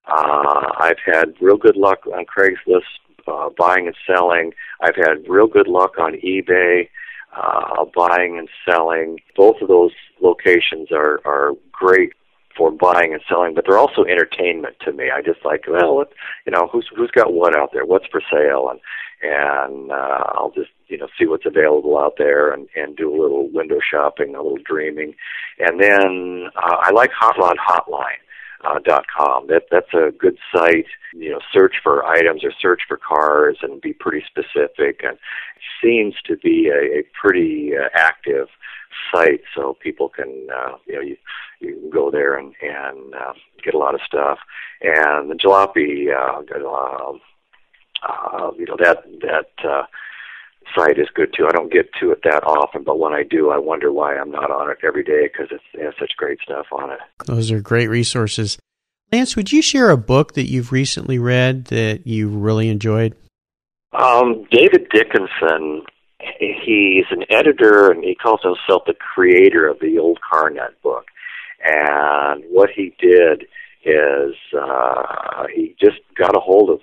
Uh, 0.08 0.72
I've 0.80 0.98
had 1.06 1.36
real 1.40 1.58
good 1.58 1.78
luck 1.78 2.00
on 2.08 2.26
Craigslist 2.26 2.82
uh, 3.28 3.50
buying 3.60 3.86
and 3.86 3.96
selling. 4.08 4.54
I've 4.82 4.96
had 4.96 5.30
real 5.30 5.46
good 5.46 5.68
luck 5.68 6.00
on 6.00 6.14
eBay 6.14 6.90
uh, 7.36 7.86
buying 7.96 8.40
and 8.40 8.50
selling. 8.68 9.20
Both 9.38 9.62
of 9.62 9.68
those 9.68 9.92
locations 10.20 10.92
are 10.92 11.20
are 11.26 11.52
great 11.72 12.14
for 12.56 12.72
buying 12.72 13.14
and 13.14 13.22
selling, 13.28 13.54
but 13.54 13.66
they're 13.66 13.78
also 13.78 14.04
entertainment 14.04 14.76
to 14.82 14.92
me. 14.92 15.10
I 15.10 15.22
just 15.22 15.44
like, 15.46 15.66
well, 15.68 15.96
what, 15.96 16.12
you 16.46 16.52
know, 16.52 16.68
who's 16.72 16.88
who's 16.96 17.12
got 17.12 17.34
what 17.34 17.56
out 17.56 17.72
there? 17.74 17.86
What's 17.86 18.08
for 18.08 18.22
sale? 18.32 18.70
And 18.72 18.80
and 19.24 19.92
uh, 19.92 20.24
I'll 20.34 20.52
just 20.56 20.72
you 20.88 20.98
know 20.98 21.08
see 21.18 21.26
what's 21.26 21.46
available 21.46 21.98
out 21.98 22.16
there 22.18 22.52
and 22.52 22.68
and 22.76 22.96
do 22.96 23.10
a 23.10 23.20
little 23.22 23.50
window 23.50 23.80
shopping, 23.80 24.36
a 24.36 24.42
little 24.42 24.58
dreaming, 24.66 25.16
and 25.60 25.80
then 25.80 26.50
uh, 26.56 26.78
I 26.80 26.92
like 26.92 27.12
Hot 27.12 27.38
Rod 27.38 27.58
Hotline 27.58 28.22
uh, 28.64 28.80
dot 28.84 29.06
com. 29.16 29.48
That 29.48 29.64
that's 29.72 29.94
a 29.94 30.12
good 30.12 30.38
site. 30.56 30.88
You 31.14 31.32
know, 31.32 31.40
search 31.54 31.76
for 31.84 32.06
items 32.06 32.44
or 32.44 32.52
search 32.60 32.82
for 32.88 32.98
cars 32.98 33.58
and 33.62 33.82
be 33.82 33.94
pretty 33.94 34.24
specific. 34.26 35.02
And 35.04 35.18
seems 35.84 36.16
to 36.26 36.38
be 36.38 36.70
a, 36.70 37.00
a 37.00 37.04
pretty 37.20 37.72
uh, 37.76 37.90
active 37.94 38.48
site, 39.14 39.42
so 39.56 39.78
people 39.80 40.10
can 40.10 40.48
uh, 40.56 40.78
you 40.86 40.96
know 40.96 41.02
you 41.02 41.18
you 41.60 41.76
can 41.76 41.90
go 41.90 42.12
there 42.12 42.36
and 42.36 42.54
and 42.62 43.14
uh, 43.16 43.34
get 43.64 43.74
a 43.74 43.78
lot 43.78 43.96
of 43.96 44.02
stuff. 44.06 44.40
And 44.82 45.30
the 45.30 45.36
jalopy, 45.36 46.08
uh, 46.10 46.42
uh, 46.68 47.14
uh, 48.08 48.52
you 48.58 48.66
know 48.66 48.78
that 48.80 49.04
that. 49.22 49.68
Uh, 49.68 49.84
site 50.76 50.98
is 50.98 51.08
good 51.14 51.34
too. 51.36 51.46
I 51.48 51.52
don't 51.52 51.72
get 51.72 51.90
to 52.00 52.12
it 52.12 52.22
that 52.24 52.44
often, 52.46 52.84
but 52.84 53.00
when 53.00 53.14
I 53.14 53.24
do, 53.24 53.50
I 53.50 53.58
wonder 53.58 53.92
why 53.92 54.16
I'm 54.16 54.32
not 54.32 54.52
on 54.52 54.70
it 54.70 54.78
every 54.84 55.04
day 55.04 55.28
because 55.28 55.52
it 55.52 55.84
has 55.84 55.94
such 56.00 56.12
great 56.16 56.40
stuff 56.42 56.68
on 56.72 56.92
it. 56.92 57.00
Those 57.26 57.52
are 57.52 57.60
great 57.60 57.90
resources. 57.90 58.58
Lance, 59.12 59.36
would 59.36 59.52
you 59.52 59.62
share 59.62 59.90
a 59.90 59.98
book 59.98 60.36
that 60.36 60.50
you've 60.50 60.72
recently 60.72 61.20
read 61.20 61.66
that 61.66 62.08
you 62.08 62.30
really 62.30 62.70
enjoyed? 62.70 63.16
Um, 63.92 64.46
David 64.50 64.88
Dickinson, 64.90 65.84
he's 66.40 67.06
an 67.12 67.24
editor 67.30 67.92
and 67.92 68.04
he 68.04 68.16
calls 68.16 68.42
himself 68.42 68.84
the 68.86 68.94
creator 68.94 69.68
of 69.68 69.80
the 69.80 69.98
old 69.98 70.20
Car 70.22 70.50
Nut 70.50 70.74
book. 70.82 71.06
And 71.64 72.44
what 72.50 72.70
he 72.76 72.94
did 73.00 73.46
is 73.84 74.36
uh, 74.58 75.48
he 75.54 75.76
just 75.80 76.00
got 76.16 76.36
a 76.36 76.40
hold 76.40 76.70
of 76.70 76.82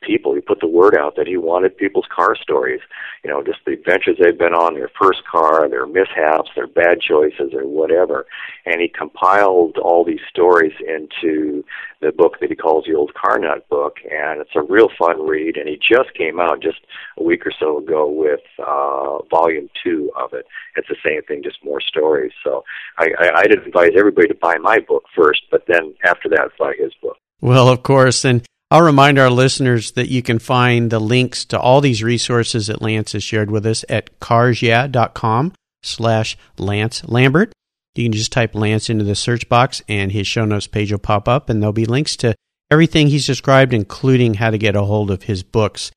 people. 0.00 0.34
He 0.34 0.40
put 0.40 0.60
the 0.60 0.66
word 0.66 0.96
out 0.96 1.16
that 1.16 1.26
he 1.26 1.36
wanted 1.36 1.76
people's 1.76 2.06
car 2.14 2.34
stories. 2.36 2.80
You 3.24 3.30
know, 3.30 3.42
just 3.42 3.58
the 3.66 3.72
adventures 3.72 4.16
they've 4.20 4.38
been 4.38 4.54
on, 4.54 4.74
their 4.74 4.90
first 5.00 5.22
car, 5.30 5.68
their 5.68 5.86
mishaps, 5.86 6.50
their 6.54 6.66
bad 6.66 7.00
choices, 7.00 7.52
or 7.52 7.66
whatever. 7.66 8.26
And 8.66 8.80
he 8.80 8.88
compiled 8.88 9.76
all 9.78 10.04
these 10.04 10.20
stories 10.28 10.72
into 10.80 11.64
the 12.00 12.12
book 12.12 12.40
that 12.40 12.50
he 12.50 12.56
calls 12.56 12.84
the 12.86 12.94
Old 12.94 13.12
Car 13.14 13.38
Nut 13.38 13.68
book. 13.68 13.96
And 14.10 14.40
it's 14.40 14.54
a 14.54 14.62
real 14.62 14.88
fun 14.98 15.26
read. 15.26 15.56
And 15.56 15.68
he 15.68 15.76
just 15.76 16.14
came 16.14 16.40
out 16.40 16.62
just 16.62 16.80
a 17.18 17.22
week 17.22 17.46
or 17.46 17.52
so 17.58 17.78
ago 17.78 18.08
with 18.08 18.40
uh, 18.58 19.18
volume 19.30 19.68
two 19.84 20.10
of 20.16 20.32
it. 20.32 20.46
It's 20.76 20.88
the 20.88 20.96
same 21.04 21.22
thing, 21.22 21.42
just 21.42 21.64
more 21.64 21.80
stories. 21.80 22.32
So 22.42 22.64
I, 22.98 23.10
I, 23.18 23.40
I'd 23.40 23.52
advise 23.52 23.92
everybody 23.96 24.28
to 24.28 24.34
buy 24.34 24.56
my 24.58 24.78
book 24.78 25.04
first, 25.14 25.42
but 25.50 25.64
then 25.66 25.94
after 26.04 26.28
that, 26.30 26.50
buy 26.58 26.74
his 26.78 26.92
book. 27.02 27.16
Well, 27.40 27.68
of 27.68 27.82
course. 27.82 28.24
And 28.24 28.44
I'll 28.72 28.82
remind 28.82 29.18
our 29.18 29.30
listeners 29.30 29.92
that 29.92 30.10
you 30.10 30.22
can 30.22 30.38
find 30.38 30.90
the 30.90 31.00
links 31.00 31.44
to 31.46 31.58
all 31.58 31.80
these 31.80 32.04
resources 32.04 32.68
that 32.68 32.80
Lance 32.80 33.12
has 33.12 33.24
shared 33.24 33.50
with 33.50 33.66
us 33.66 33.84
at 33.88 34.20
carsyeah.com 34.20 35.54
slash 35.82 36.38
Lance 36.56 37.02
Lambert. 37.04 37.52
You 37.96 38.04
can 38.04 38.12
just 38.12 38.30
type 38.30 38.54
Lance 38.54 38.88
into 38.88 39.02
the 39.02 39.16
search 39.16 39.48
box 39.48 39.82
and 39.88 40.12
his 40.12 40.28
show 40.28 40.44
notes 40.44 40.68
page 40.68 40.92
will 40.92 41.00
pop 41.00 41.26
up 41.26 41.50
and 41.50 41.60
there'll 41.60 41.72
be 41.72 41.84
links 41.84 42.14
to 42.18 42.36
everything 42.70 43.08
he's 43.08 43.26
described, 43.26 43.74
including 43.74 44.34
how 44.34 44.50
to 44.50 44.58
get 44.58 44.76
a 44.76 44.82
hold 44.82 45.10
of 45.10 45.24
his 45.24 45.42
books. 45.42 45.90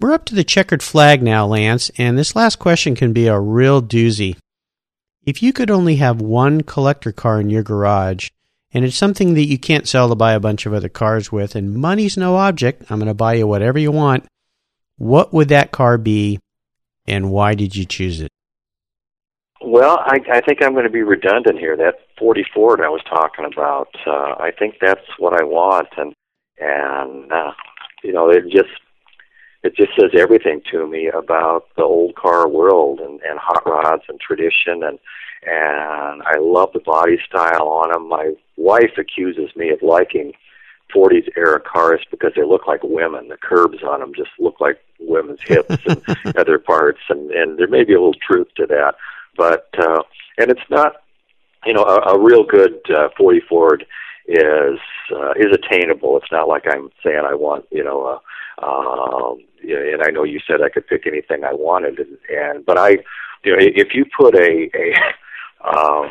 We're 0.00 0.12
up 0.12 0.24
to 0.26 0.34
the 0.34 0.42
checkered 0.42 0.82
flag 0.82 1.22
now, 1.22 1.46
Lance, 1.46 1.92
and 1.96 2.18
this 2.18 2.34
last 2.34 2.58
question 2.58 2.96
can 2.96 3.12
be 3.12 3.28
a 3.28 3.38
real 3.38 3.80
doozy. 3.80 4.36
If 5.24 5.44
you 5.44 5.52
could 5.52 5.70
only 5.70 5.96
have 5.96 6.20
one 6.20 6.62
collector 6.62 7.12
car 7.12 7.40
in 7.40 7.50
your 7.50 7.62
garage, 7.62 8.30
and 8.76 8.84
it's 8.84 8.94
something 8.94 9.32
that 9.32 9.46
you 9.46 9.56
can't 9.56 9.88
sell 9.88 10.10
to 10.10 10.14
buy 10.14 10.34
a 10.34 10.38
bunch 10.38 10.66
of 10.66 10.74
other 10.74 10.90
cars 10.90 11.32
with, 11.32 11.56
and 11.56 11.74
money's 11.74 12.18
no 12.18 12.36
object, 12.36 12.84
I'm 12.90 12.98
going 12.98 13.08
to 13.08 13.14
buy 13.14 13.32
you 13.32 13.46
whatever 13.46 13.78
you 13.78 13.90
want, 13.90 14.26
what 14.98 15.32
would 15.32 15.48
that 15.48 15.70
car 15.70 15.96
be, 15.96 16.40
and 17.06 17.30
why 17.30 17.54
did 17.54 17.74
you 17.74 17.86
choose 17.86 18.20
it? 18.20 18.30
Well, 19.62 19.98
I, 20.04 20.18
I 20.30 20.42
think 20.42 20.62
I'm 20.62 20.74
going 20.74 20.84
to 20.84 20.90
be 20.90 21.02
redundant 21.02 21.58
here. 21.58 21.74
That 21.74 21.94
40 22.18 22.44
Ford 22.52 22.82
I 22.82 22.90
was 22.90 23.00
talking 23.08 23.46
about, 23.50 23.88
uh, 24.06 24.34
I 24.38 24.50
think 24.58 24.74
that's 24.78 25.00
what 25.18 25.32
I 25.32 25.42
want, 25.42 25.88
and 25.96 26.12
and 26.58 27.32
uh, 27.32 27.52
you 28.04 28.12
know, 28.12 28.28
it 28.28 28.42
just 28.50 28.68
it 29.62 29.74
just 29.74 29.92
says 29.98 30.10
everything 30.18 30.60
to 30.70 30.86
me 30.86 31.08
about 31.08 31.64
the 31.76 31.82
old 31.82 32.14
car 32.14 32.46
world 32.46 33.00
and, 33.00 33.20
and 33.22 33.38
hot 33.38 33.66
rods 33.66 34.02
and 34.10 34.20
tradition 34.20 34.82
and 34.82 34.98
and 35.46 36.22
I 36.22 36.38
love 36.40 36.70
the 36.72 36.80
body 36.80 37.18
style 37.26 37.68
on 37.68 37.92
them. 37.92 38.08
My 38.08 38.32
wife 38.56 38.92
accuses 38.98 39.54
me 39.54 39.70
of 39.70 39.80
liking 39.80 40.32
40s 40.94 41.28
era 41.36 41.60
cars 41.60 42.00
because 42.10 42.32
they 42.36 42.44
look 42.44 42.66
like 42.66 42.82
women. 42.82 43.28
The 43.28 43.36
curbs 43.36 43.82
on 43.82 44.00
them 44.00 44.12
just 44.14 44.30
look 44.38 44.60
like 44.60 44.78
women's 45.00 45.40
hips 45.42 45.76
and 45.86 46.02
other 46.36 46.58
parts, 46.58 47.00
and 47.08 47.30
and 47.30 47.58
there 47.58 47.68
may 47.68 47.84
be 47.84 47.94
a 47.94 47.98
little 47.98 48.14
truth 48.14 48.48
to 48.56 48.66
that, 48.66 48.94
but 49.36 49.68
uh, 49.78 50.02
and 50.38 50.50
it's 50.50 50.68
not, 50.70 50.94
you 51.64 51.72
know, 51.72 51.84
a, 51.84 52.14
a 52.14 52.18
real 52.18 52.44
good 52.44 52.78
uh, 52.90 53.08
40 53.16 53.40
Ford 53.48 53.86
is 54.26 54.78
uh, 55.14 55.32
is 55.36 55.52
attainable. 55.52 56.16
It's 56.16 56.32
not 56.32 56.48
like 56.48 56.64
I'm 56.68 56.90
saying 57.04 57.22
I 57.24 57.34
want, 57.34 57.66
you 57.70 57.84
know, 57.84 58.06
a 58.06 58.20
um, 58.66 59.44
and 59.62 60.02
I 60.02 60.10
know 60.10 60.24
you 60.24 60.40
said 60.46 60.62
I 60.62 60.70
could 60.70 60.86
pick 60.86 61.06
anything 61.06 61.44
I 61.44 61.52
wanted, 61.52 61.98
and, 61.98 62.18
and 62.30 62.66
but 62.66 62.78
I, 62.78 62.90
you 63.44 63.52
know, 63.52 63.58
if 63.58 63.94
you 63.94 64.06
put 64.16 64.34
a 64.34 64.70
a 64.74 64.94
um, 65.66 66.10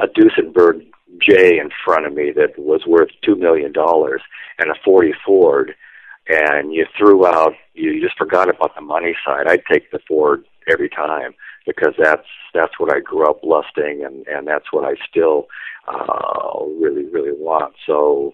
a 0.00 0.06
Duesenberg 0.06 0.86
J 1.20 1.58
in 1.58 1.70
front 1.84 2.06
of 2.06 2.14
me 2.14 2.32
that 2.36 2.58
was 2.58 2.82
worth 2.86 3.10
two 3.24 3.36
million 3.36 3.72
dollars 3.72 4.22
and 4.58 4.70
a 4.70 4.74
forty 4.84 5.12
Ford, 5.24 5.74
and 6.28 6.72
you 6.72 6.86
threw 6.96 7.26
out, 7.26 7.52
you 7.74 8.00
just 8.00 8.16
forgot 8.16 8.48
about 8.48 8.74
the 8.74 8.80
money 8.80 9.14
side. 9.24 9.46
I'd 9.48 9.64
take 9.70 9.90
the 9.90 10.00
Ford 10.06 10.44
every 10.70 10.88
time 10.88 11.34
because 11.66 11.94
that's 11.98 12.26
that's 12.54 12.78
what 12.78 12.94
I 12.94 13.00
grew 13.00 13.28
up 13.28 13.40
lusting, 13.42 14.02
and 14.04 14.26
and 14.26 14.46
that's 14.46 14.72
what 14.72 14.84
I 14.84 14.94
still 15.08 15.46
uh, 15.88 16.64
really 16.80 17.04
really 17.06 17.32
want. 17.32 17.74
So 17.86 18.32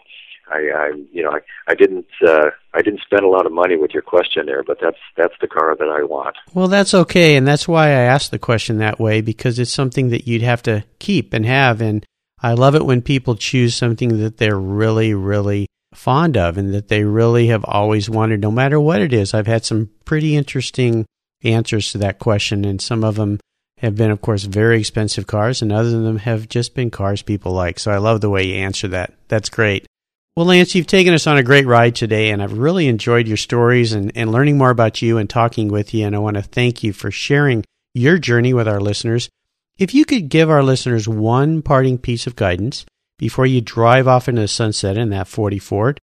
I, 0.51 0.57
I 0.57 0.93
you 1.13 1.23
know, 1.23 1.31
I, 1.31 1.41
I 1.67 1.75
didn't, 1.75 2.07
uh, 2.27 2.51
I 2.75 2.83
didn't 2.83 3.01
spend 3.01 3.23
a 3.23 3.29
lot 3.29 3.47
of 3.47 3.53
money 3.53 3.77
with 3.77 3.93
your 3.93 4.03
question 4.03 4.47
there, 4.47 4.63
but 4.63 4.79
that's 4.81 4.99
that's 5.17 5.35
the 5.41 5.49
car 5.49 5.75
that 5.77 5.89
I 5.89 6.05
want. 6.05 6.37
Well, 6.55 6.69
that's 6.69 6.95
okay, 6.95 7.37
and 7.37 7.47
that's 7.47 7.67
why 7.67 7.87
I 7.89 8.03
asked 8.03 8.31
the 8.31 8.39
question 8.39 8.79
that 8.79 9.01
way 9.01 9.21
because 9.21 9.59
it's 9.59 9.73
something 9.73 10.11
that 10.11 10.27
you'd 10.27 10.43
have 10.43 10.63
to 10.63 10.85
keep 10.99 11.33
and 11.33 11.45
have, 11.47 11.81
and 11.81 12.05
I 12.43 12.53
love 12.53 12.75
it 12.75 12.85
when 12.85 13.03
people 13.03 13.35
choose 13.35 13.75
something 13.75 14.19
that 14.21 14.37
they're 14.39 14.59
really, 14.59 15.15
really 15.15 15.67
fond 15.95 16.37
of 16.37 16.59
and 16.59 16.75
that 16.75 16.89
they 16.89 17.05
really 17.05 17.49
have 17.49 17.65
always 17.65 18.11
wanted, 18.11 18.41
no 18.41 18.51
matter 18.51 18.79
what 18.79 19.01
it 19.01 19.13
is. 19.13 19.33
I've 19.33 19.47
had 19.47 19.65
some 19.65 19.91
pretty 20.05 20.37
interesting 20.37 21.07
answers 21.43 21.93
to 21.93 21.99
that 21.99 22.19
question, 22.19 22.65
and 22.65 22.81
some 22.81 23.05
of 23.05 23.17
them 23.17 23.41
have 23.79 23.97
been, 23.97 24.11
of 24.11 24.21
course, 24.21 24.45
very 24.45 24.79
expensive 24.79 25.27
cars, 25.27 25.61
and 25.61 25.73
other 25.73 25.97
of 25.97 26.03
them 26.03 26.19
have 26.19 26.49
just 26.49 26.75
been 26.75 26.91
cars 26.91 27.23
people 27.23 27.53
like. 27.53 27.79
So 27.79 27.91
I 27.91 27.99
love 27.99 28.21
the 28.21 28.31
way 28.31 28.45
you 28.45 28.55
answer 28.55 28.89
that. 28.89 29.15
That's 29.29 29.49
great. 29.49 29.87
Well, 30.37 30.45
Lance, 30.45 30.75
you've 30.75 30.87
taken 30.87 31.15
us 31.15 31.27
on 31.27 31.39
a 31.39 31.43
great 31.43 31.67
ride 31.67 31.95
today, 31.95 32.29
and 32.29 32.43
I've 32.43 32.59
really 32.59 32.89
enjoyed 32.89 33.27
your 33.27 33.39
stories 33.39 33.95
and, 33.95 34.13
and 34.15 34.31
learning 34.31 34.59
more 34.59 34.69
about 34.69 35.01
you 35.01 35.17
and 35.17 35.31
talking 35.31 35.69
with 35.69 35.95
you. 35.95 36.07
And 36.07 36.15
I 36.15 36.19
want 36.19 36.37
to 36.37 36.43
thank 36.43 36.83
you 36.83 36.93
for 36.93 37.11
sharing 37.11 37.65
your 37.95 38.19
journey 38.19 38.53
with 38.53 38.69
our 38.69 38.79
listeners. 38.79 39.31
If 39.79 39.95
you 39.95 40.05
could 40.05 40.29
give 40.29 40.51
our 40.51 40.63
listeners 40.63 41.09
one 41.09 41.63
parting 41.63 41.97
piece 41.97 42.27
of 42.27 42.37
guidance 42.37 42.85
before 43.19 43.47
you 43.47 43.63
drive 43.63 44.07
off 44.07 44.29
into 44.29 44.43
the 44.43 44.49
sunset 44.49 44.99
in 44.99 45.09
that 45.09 45.27
40 45.27 45.59
Ford, 45.59 46.01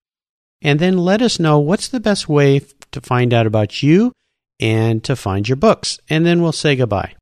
and 0.63 0.79
then 0.79 0.97
let 0.97 1.21
us 1.21 1.39
know 1.39 1.59
what's 1.59 1.87
the 1.87 1.99
best 1.99 2.27
way 2.27 2.61
to 2.91 3.01
find 3.01 3.35
out 3.35 3.45
about 3.45 3.83
you 3.83 4.13
and 4.59 5.03
to 5.03 5.15
find 5.15 5.47
your 5.47 5.57
books. 5.57 5.99
And 6.09 6.25
then 6.25 6.41
we'll 6.41 6.53
say 6.53 6.75
goodbye. 6.75 7.13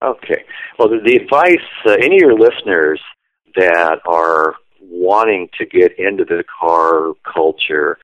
Okay. 0.00 0.44
Well, 0.78 0.90
the, 0.90 1.16
advice, 1.16 1.56
uh, 1.84 1.94
any 1.94 2.16
of 2.16 2.20
your 2.20 2.38
listeners 2.38 3.00
that 3.56 3.98
are 4.06 4.54
wanting 4.90 5.48
to 5.58 5.64
get 5.64 5.98
into 5.98 6.24
the 6.24 6.44
car 6.60 7.12
culture 7.24 7.98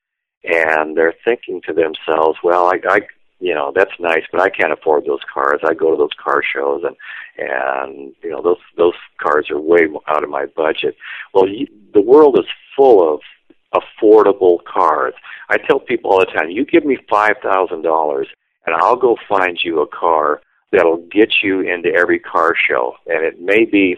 and 0.44 0.96
they're 0.96 1.14
thinking 1.24 1.60
to 1.66 1.72
themselves, 1.72 2.38
well, 2.44 2.66
I, 2.66 2.78
I 2.88 3.00
you 3.38 3.52
know, 3.52 3.70
that's 3.74 3.90
nice, 4.00 4.22
but 4.32 4.40
I 4.40 4.48
can't 4.48 4.72
afford 4.72 5.04
those 5.04 5.20
cars. 5.32 5.60
I 5.62 5.74
go 5.74 5.90
to 5.90 5.96
those 5.96 6.16
car 6.22 6.42
shows 6.42 6.82
and 6.84 6.96
and 7.38 8.14
you 8.22 8.30
know, 8.30 8.40
those 8.40 8.60
those 8.76 8.94
cars 9.20 9.50
are 9.50 9.60
way 9.60 9.88
out 10.08 10.24
of 10.24 10.30
my 10.30 10.46
budget. 10.46 10.96
Well, 11.34 11.48
you, 11.48 11.66
the 11.92 12.00
world 12.00 12.38
is 12.38 12.46
full 12.74 13.14
of 13.14 13.20
affordable 13.74 14.58
cars. 14.64 15.14
I 15.50 15.58
tell 15.58 15.80
people 15.80 16.12
all 16.12 16.20
the 16.20 16.26
time, 16.26 16.50
you 16.50 16.64
give 16.64 16.84
me 16.84 16.96
$5,000 17.10 18.26
and 18.66 18.74
I'll 18.74 18.96
go 18.96 19.16
find 19.28 19.58
you 19.62 19.80
a 19.80 19.86
car 19.86 20.40
that'll 20.72 21.04
get 21.10 21.34
you 21.42 21.60
into 21.60 21.92
every 21.94 22.18
car 22.18 22.54
show. 22.56 22.94
And 23.06 23.24
it 23.24 23.40
may 23.40 23.64
be 23.64 23.96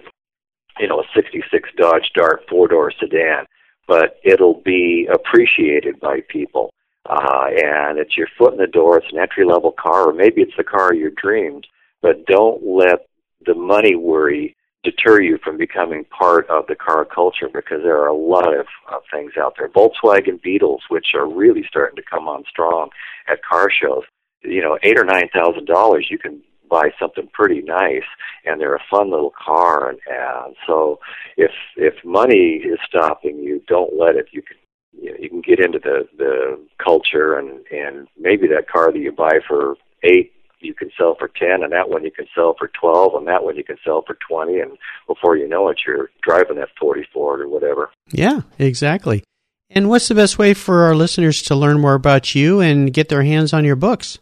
you 0.79 0.89
know, 0.89 1.01
a 1.01 1.05
66 1.15 1.71
Dodge 1.77 2.11
Dart 2.15 2.45
four-door 2.49 2.93
sedan, 2.99 3.47
but 3.87 4.19
it'll 4.25 4.61
be 4.65 5.09
appreciated 5.13 6.01
by 6.01 6.21
people. 6.29 6.71
Uh, 7.09 7.47
and 7.49 7.99
it's 7.99 8.17
your 8.17 8.29
foot 8.37 8.53
in 8.53 8.59
the 8.59 8.67
door. 8.67 8.99
It's 8.99 9.13
an 9.13 9.19
entry-level 9.19 9.73
car, 9.81 10.11
or 10.11 10.13
maybe 10.13 10.43
it's 10.43 10.57
the 10.57 10.65
car 10.65 10.93
of 10.93 10.99
your 10.99 11.11
dreams. 11.11 11.65
But 12.03 12.27
don't 12.27 12.63
let 12.65 13.07
the 13.47 13.55
money 13.55 13.97
worry 13.97 14.55
deter 14.85 15.21
you 15.21 15.39
from 15.43 15.57
becoming 15.57 16.05
part 16.05 16.49
of 16.49 16.67
the 16.67 16.75
car 16.75 17.05
culture 17.05 17.49
because 17.53 17.83
there 17.83 17.99
are 17.99 18.09
a 18.09 18.17
lot 18.17 18.57
of 18.57 18.67
uh, 18.91 18.99
things 19.13 19.33
out 19.39 19.55
there. 19.59 19.69
Volkswagen 19.69 20.41
Beetles, 20.41 20.83
which 20.89 21.09
are 21.15 21.27
really 21.27 21.65
starting 21.69 21.97
to 21.97 22.03
come 22.09 22.29
on 22.29 22.45
strong 22.49 22.91
at 23.27 23.43
car 23.43 23.69
shows. 23.71 24.05
You 24.43 24.63
know, 24.63 24.79
eight 24.83 24.99
or 24.99 25.05
nine 25.05 25.29
thousand 25.35 25.67
dollars, 25.67 26.07
you 26.11 26.19
can 26.19 26.41
buy 26.69 26.91
something 26.99 27.29
pretty 27.33 27.63
nice 27.63 28.07
and 28.45 28.61
they're 28.61 28.77
a 28.77 28.85
fun 28.91 29.11
little 29.11 29.33
car 29.33 29.91
and, 29.91 29.99
and 30.07 30.55
so 30.67 30.99
if 31.37 31.51
if 31.77 31.95
money 32.05 32.63
is 32.65 32.79
stopping 32.87 33.39
you 33.39 33.63
don't 33.67 33.99
let 33.99 34.17
it 34.17 34.27
you 34.33 34.43
can 34.43 34.57
you, 35.01 35.11
know, 35.11 35.17
you 35.21 35.29
can 35.29 35.41
get 35.41 35.61
into 35.61 35.79
the 35.79 36.09
the 36.17 36.59
culture 36.83 37.39
and 37.39 37.65
and 37.71 38.09
maybe 38.19 38.47
that 38.47 38.69
car 38.69 38.93
that 38.93 38.99
you 38.99 39.13
buy 39.13 39.39
for 39.47 39.77
eight 40.03 40.33
you 40.61 40.75
can 40.75 40.91
sell 40.99 41.15
for 41.19 41.29
10 41.29 41.63
and 41.63 41.73
that 41.73 41.89
one 41.89 42.05
you 42.05 42.11
can 42.11 42.27
sell 42.35 42.55
for 42.59 42.69
12 42.69 43.15
and 43.15 43.29
that 43.29 43.45
one 43.45 43.57
you 43.57 43.65
can 43.65 43.77
sell 43.85 44.03
for 44.07 44.17
20 44.29 44.61
and 44.61 44.77
before 45.07 45.37
you 45.37 45.49
know 45.49 45.69
it 45.69 45.81
you're 45.87 46.11
driving 46.23 46.57
that 46.57 46.69
40 46.79 47.07
Ford 47.13 47.41
or 47.41 47.49
whatever. 47.49 47.91
Yeah, 48.11 48.41
exactly. 48.59 49.23
And 49.71 49.89
what's 49.89 50.09
the 50.09 50.15
best 50.15 50.39
way 50.39 50.55
for 50.55 50.85
our 50.85 50.95
listeners 50.95 51.43
to 51.43 51.55
learn 51.55 51.81
more 51.81 51.95
about 51.95 52.35
you 52.35 52.61
and 52.61 52.93
get 52.93 53.09
their 53.09 53.23
hands 53.23 53.53
on 53.53 53.65
your 53.65 53.77
books? 53.77 54.19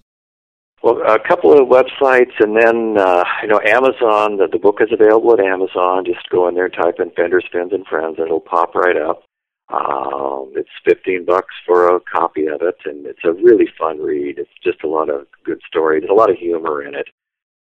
Well, 0.86 1.02
a 1.04 1.18
couple 1.18 1.52
of 1.52 1.66
websites, 1.66 2.38
and 2.38 2.56
then 2.56 2.96
uh, 2.96 3.24
you 3.42 3.48
know 3.48 3.60
Amazon. 3.66 4.36
The, 4.36 4.46
the 4.46 4.60
book 4.60 4.80
is 4.80 4.92
available 4.92 5.32
at 5.32 5.40
Amazon. 5.40 6.04
Just 6.04 6.30
go 6.30 6.46
in 6.46 6.54
there, 6.54 6.68
type 6.68 7.00
in 7.00 7.10
Fender 7.10 7.40
Spins 7.44 7.72
and 7.72 7.84
Friends, 7.84 8.18
and 8.18 8.26
it'll 8.28 8.38
pop 8.38 8.76
right 8.76 8.96
up. 8.96 9.24
Um, 9.68 10.52
it's 10.54 10.70
fifteen 10.84 11.24
bucks 11.24 11.56
for 11.66 11.96
a 11.96 11.98
copy 11.98 12.46
of 12.46 12.62
it, 12.62 12.76
and 12.84 13.04
it's 13.04 13.24
a 13.24 13.32
really 13.32 13.66
fun 13.76 13.98
read. 13.98 14.38
It's 14.38 14.48
just 14.62 14.84
a 14.84 14.88
lot 14.88 15.10
of 15.10 15.26
good 15.44 15.60
story. 15.66 15.98
There's 15.98 16.08
a 16.08 16.14
lot 16.14 16.30
of 16.30 16.36
humor 16.36 16.84
in 16.84 16.94
it. 16.94 17.08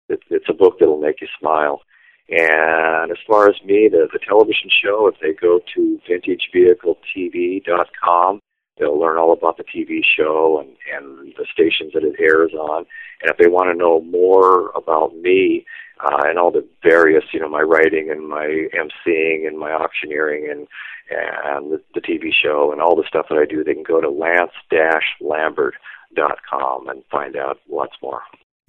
It's, 0.10 0.24
it's 0.32 0.50
a 0.50 0.54
book 0.54 0.80
that'll 0.80 1.00
make 1.00 1.22
you 1.22 1.28
smile. 1.40 1.84
And 2.30 3.12
as 3.12 3.20
far 3.28 3.48
as 3.48 3.62
me, 3.64 3.90
the, 3.92 4.08
the 4.12 4.18
television 4.28 4.72
show, 4.84 5.06
if 5.06 5.20
they 5.22 5.34
go 5.34 5.60
to 5.76 6.00
vintagevehicletv.com, 6.10 8.40
They'll 8.78 9.00
learn 9.00 9.18
all 9.18 9.34
about 9.34 9.58
the 9.58 9.64
TV 9.64 10.04
show 10.04 10.60
and, 10.60 10.76
and 10.94 11.34
the 11.38 11.46
stations 11.52 11.94
that 11.94 12.04
it 12.04 12.16
airs 12.20 12.54
on. 12.54 12.86
And 13.22 13.30
if 13.30 13.38
they 13.38 13.48
want 13.48 13.70
to 13.72 13.78
know 13.78 14.02
more 14.02 14.72
about 14.72 15.16
me 15.16 15.66
uh, 16.04 16.24
and 16.26 16.40
all 16.40 16.52
the 16.52 16.68
various, 16.82 17.24
you 17.34 17.40
know, 17.40 17.50
my 17.50 17.62
writing 17.62 18.10
and 18.10 18.28
my 18.28 18.68
emceeing 18.74 19.48
and 19.48 19.60
my 19.60 19.72
auctioneering 19.72 20.50
and 20.50 20.68
and 21.10 21.72
the, 21.72 21.82
the 21.94 22.02
TV 22.02 22.34
show 22.34 22.72
and 22.72 22.82
all 22.82 22.96
the 22.96 23.04
stuff 23.08 23.28
that 23.30 23.38
I 23.38 23.46
do, 23.46 23.64
they 23.64 23.74
can 23.74 23.84
go 23.84 24.02
to 24.02 24.10
lance-lambert.com 24.10 26.88
and 26.88 27.04
find 27.12 27.36
out 27.36 27.60
lots 27.70 27.96
more. 28.02 28.22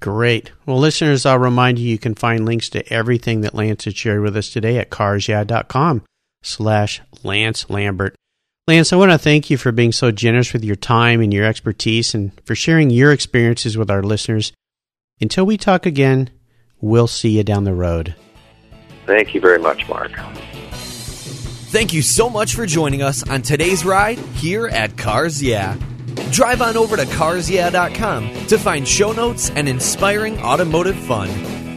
Great. 0.03 0.51
Well, 0.67 0.79
listeners, 0.79 1.25
I'll 1.25 1.39
remind 1.39 1.79
you 1.79 1.89
you 1.89 1.99
can 1.99 2.17
find 2.17 2.45
links 2.45 2.69
to 2.71 2.93
everything 2.93 3.43
that 3.43 3.55
Lance 3.55 3.85
has 3.85 3.95
shared 3.97 4.21
with 4.21 4.37
us 4.37 4.51
today 4.51 4.79
at 4.79 4.91
carsyeah.com 4.91 6.03
slash 6.43 7.01
Lance 7.23 7.71
Lambert. 7.71 8.17
Lance, 8.67 8.95
I 8.95 8.97
want 8.97 9.13
to 9.13 9.19
thank 9.19 9.51
you 9.51 9.59
for 9.59 9.73
being 9.73 9.93
so 9.93 10.11
generous 10.11 10.55
with 10.55 10.65
your 10.65 10.77
time 10.77 11.21
and 11.21 11.35
your 11.35 11.45
expertise 11.45 12.15
and 12.15 12.33
for 12.47 12.55
sharing 12.55 12.89
your 12.89 13.13
experiences 13.13 13.77
with 13.77 13.91
our 13.91 14.03
listeners. 14.03 14.55
Until 15.21 15.45
we 15.45 15.59
talk 15.59 15.85
again, 15.85 16.31
we'll 16.81 17.07
see 17.07 17.37
you 17.37 17.45
down 17.45 17.65
the 17.65 17.75
road. 17.75 18.15
Thank 19.05 19.35
you 19.35 19.41
very 19.43 19.59
much, 19.59 19.87
Mark. 19.87 20.13
Thank 20.73 21.93
you 21.93 22.01
so 22.01 22.31
much 22.31 22.55
for 22.55 22.65
joining 22.65 23.03
us 23.03 23.29
on 23.29 23.43
today's 23.43 23.85
ride 23.85 24.17
here 24.17 24.69
at 24.69 24.97
Cars 24.97 25.43
Yeah. 25.43 25.77
Drive 26.31 26.63
on 26.63 26.79
over 26.79 26.97
to 26.97 27.05
carsyeah.com 27.05 28.47
to 28.47 28.59
find 28.59 28.89
show 28.89 29.13
notes 29.13 29.51
and 29.51 29.69
inspiring 29.69 30.39
automotive 30.39 30.97
fun. 30.97 31.29